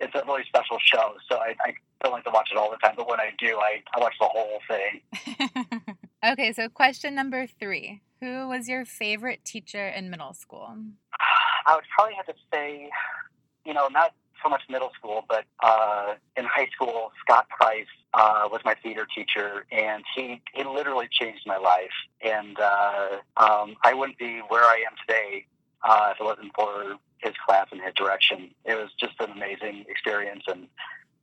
It's 0.00 0.14
a 0.14 0.22
really 0.26 0.42
special 0.48 0.78
show, 0.80 1.14
so 1.30 1.36
I, 1.36 1.54
I 1.64 1.74
don't 2.02 2.12
like 2.12 2.24
to 2.24 2.30
watch 2.30 2.48
it 2.50 2.58
all 2.58 2.70
the 2.70 2.76
time. 2.78 2.94
But 2.96 3.08
when 3.08 3.20
I 3.20 3.30
do, 3.38 3.58
I, 3.58 3.82
I 3.94 4.00
watch 4.00 4.14
the 4.18 4.26
whole 4.26 4.58
thing. 4.68 5.96
okay, 6.32 6.52
so 6.52 6.68
question 6.68 7.14
number 7.14 7.46
three. 7.46 8.02
Who 8.20 8.48
was 8.48 8.68
your 8.68 8.84
favorite 8.84 9.44
teacher 9.44 9.86
in 9.86 10.10
middle 10.10 10.34
school? 10.34 10.76
I 11.66 11.74
would 11.76 11.84
probably 11.94 12.14
have 12.14 12.26
to 12.26 12.34
say, 12.52 12.90
you 13.64 13.72
know, 13.72 13.88
not 13.88 14.12
so 14.42 14.50
much 14.50 14.62
middle 14.68 14.90
school, 14.98 15.24
but 15.28 15.44
uh, 15.62 16.14
in 16.36 16.44
high 16.44 16.68
school, 16.74 17.10
Scott 17.20 17.48
Price 17.48 17.86
uh, 18.12 18.48
was 18.50 18.60
my 18.64 18.74
theater 18.82 19.06
teacher, 19.14 19.64
and 19.72 20.04
he 20.14 20.40
he 20.54 20.64
literally 20.64 21.08
changed 21.10 21.42
my 21.46 21.56
life. 21.56 21.94
And 22.20 22.58
uh, 22.58 23.08
um, 23.36 23.76
I 23.82 23.94
wouldn't 23.94 24.18
be 24.18 24.40
where 24.48 24.64
I 24.64 24.84
am 24.86 24.94
today 25.06 25.46
uh, 25.84 26.12
if 26.12 26.20
it 26.20 26.24
wasn't 26.24 26.52
for 26.54 26.96
his 27.18 27.34
class 27.46 27.68
and 27.72 27.80
his 27.80 27.94
direction. 27.94 28.50
It 28.64 28.74
was 28.74 28.90
just 28.98 29.14
an 29.20 29.30
amazing 29.30 29.84
experience, 29.88 30.42
and 30.46 30.66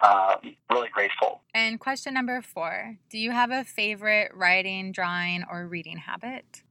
um, 0.01 0.55
really 0.71 0.89
grateful. 0.89 1.41
And 1.53 1.79
question 1.79 2.13
number 2.13 2.41
four. 2.41 2.97
Do 3.09 3.17
you 3.17 3.31
have 3.31 3.51
a 3.51 3.63
favorite 3.63 4.31
writing, 4.33 4.91
drawing, 4.91 5.43
or 5.49 5.67
reading 5.67 5.97
habit? 5.97 6.63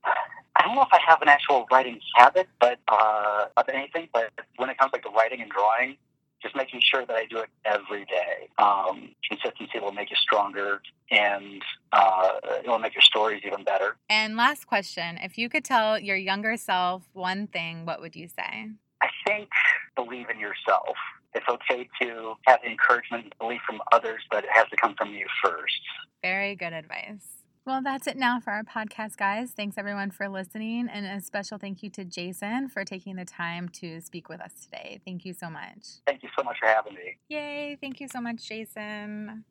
I 0.56 0.66
don't 0.66 0.74
know 0.74 0.82
if 0.82 0.92
I 0.92 0.98
have 1.06 1.22
an 1.22 1.28
actual 1.28 1.66
writing 1.70 2.00
habit, 2.16 2.48
but 2.60 2.78
uh, 2.88 3.46
of 3.56 3.68
anything. 3.68 4.08
But 4.12 4.30
when 4.56 4.68
it 4.68 4.78
comes 4.78 4.92
like 4.92 5.02
to 5.02 5.10
writing 5.10 5.40
and 5.40 5.50
drawing, 5.50 5.96
just 6.42 6.56
making 6.56 6.80
sure 6.82 7.04
that 7.06 7.16
I 7.16 7.26
do 7.26 7.38
it 7.38 7.48
every 7.64 8.04
day. 8.04 8.48
Um, 8.58 9.10
consistency 9.28 9.78
will 9.78 9.92
make 9.92 10.10
you 10.10 10.16
stronger 10.16 10.80
and 11.10 11.62
uh, 11.92 12.30
it 12.44 12.66
will 12.66 12.78
make 12.78 12.94
your 12.94 13.02
stories 13.02 13.42
even 13.44 13.64
better. 13.64 13.96
And 14.08 14.36
last 14.36 14.66
question 14.66 15.18
if 15.18 15.38
you 15.38 15.48
could 15.48 15.64
tell 15.64 15.98
your 15.98 16.16
younger 16.16 16.56
self 16.56 17.08
one 17.12 17.46
thing, 17.46 17.84
what 17.86 18.00
would 18.00 18.16
you 18.16 18.28
say? 18.28 18.68
I 19.02 19.08
think 19.26 19.48
believe 19.96 20.28
in 20.30 20.38
yourself. 20.38 20.96
It's 21.34 21.46
okay 21.48 21.88
to 22.02 22.34
have 22.46 22.60
encouragement 22.68 23.24
and 23.24 23.34
belief 23.38 23.60
from 23.66 23.80
others, 23.92 24.22
but 24.30 24.44
it 24.44 24.50
has 24.52 24.66
to 24.70 24.76
come 24.76 24.94
from 24.96 25.10
you 25.10 25.26
first. 25.44 25.80
Very 26.22 26.56
good 26.56 26.72
advice. 26.72 27.39
Well, 27.66 27.82
that's 27.82 28.06
it 28.06 28.16
now 28.16 28.40
for 28.40 28.52
our 28.52 28.64
podcast, 28.64 29.16
guys. 29.16 29.52
Thanks 29.52 29.76
everyone 29.76 30.10
for 30.10 30.28
listening, 30.28 30.88
and 30.90 31.04
a 31.04 31.20
special 31.20 31.58
thank 31.58 31.82
you 31.82 31.90
to 31.90 32.04
Jason 32.04 32.68
for 32.68 32.84
taking 32.84 33.16
the 33.16 33.26
time 33.26 33.68
to 33.80 34.00
speak 34.00 34.28
with 34.28 34.40
us 34.40 34.52
today. 34.64 35.00
Thank 35.04 35.24
you 35.26 35.34
so 35.34 35.50
much. 35.50 36.00
Thank 36.06 36.22
you 36.22 36.30
so 36.36 36.42
much 36.42 36.58
for 36.58 36.66
having 36.68 36.94
me. 36.94 37.18
Yay! 37.28 37.76
Thank 37.80 38.00
you 38.00 38.08
so 38.08 38.20
much, 38.20 38.48
Jason. 38.48 39.44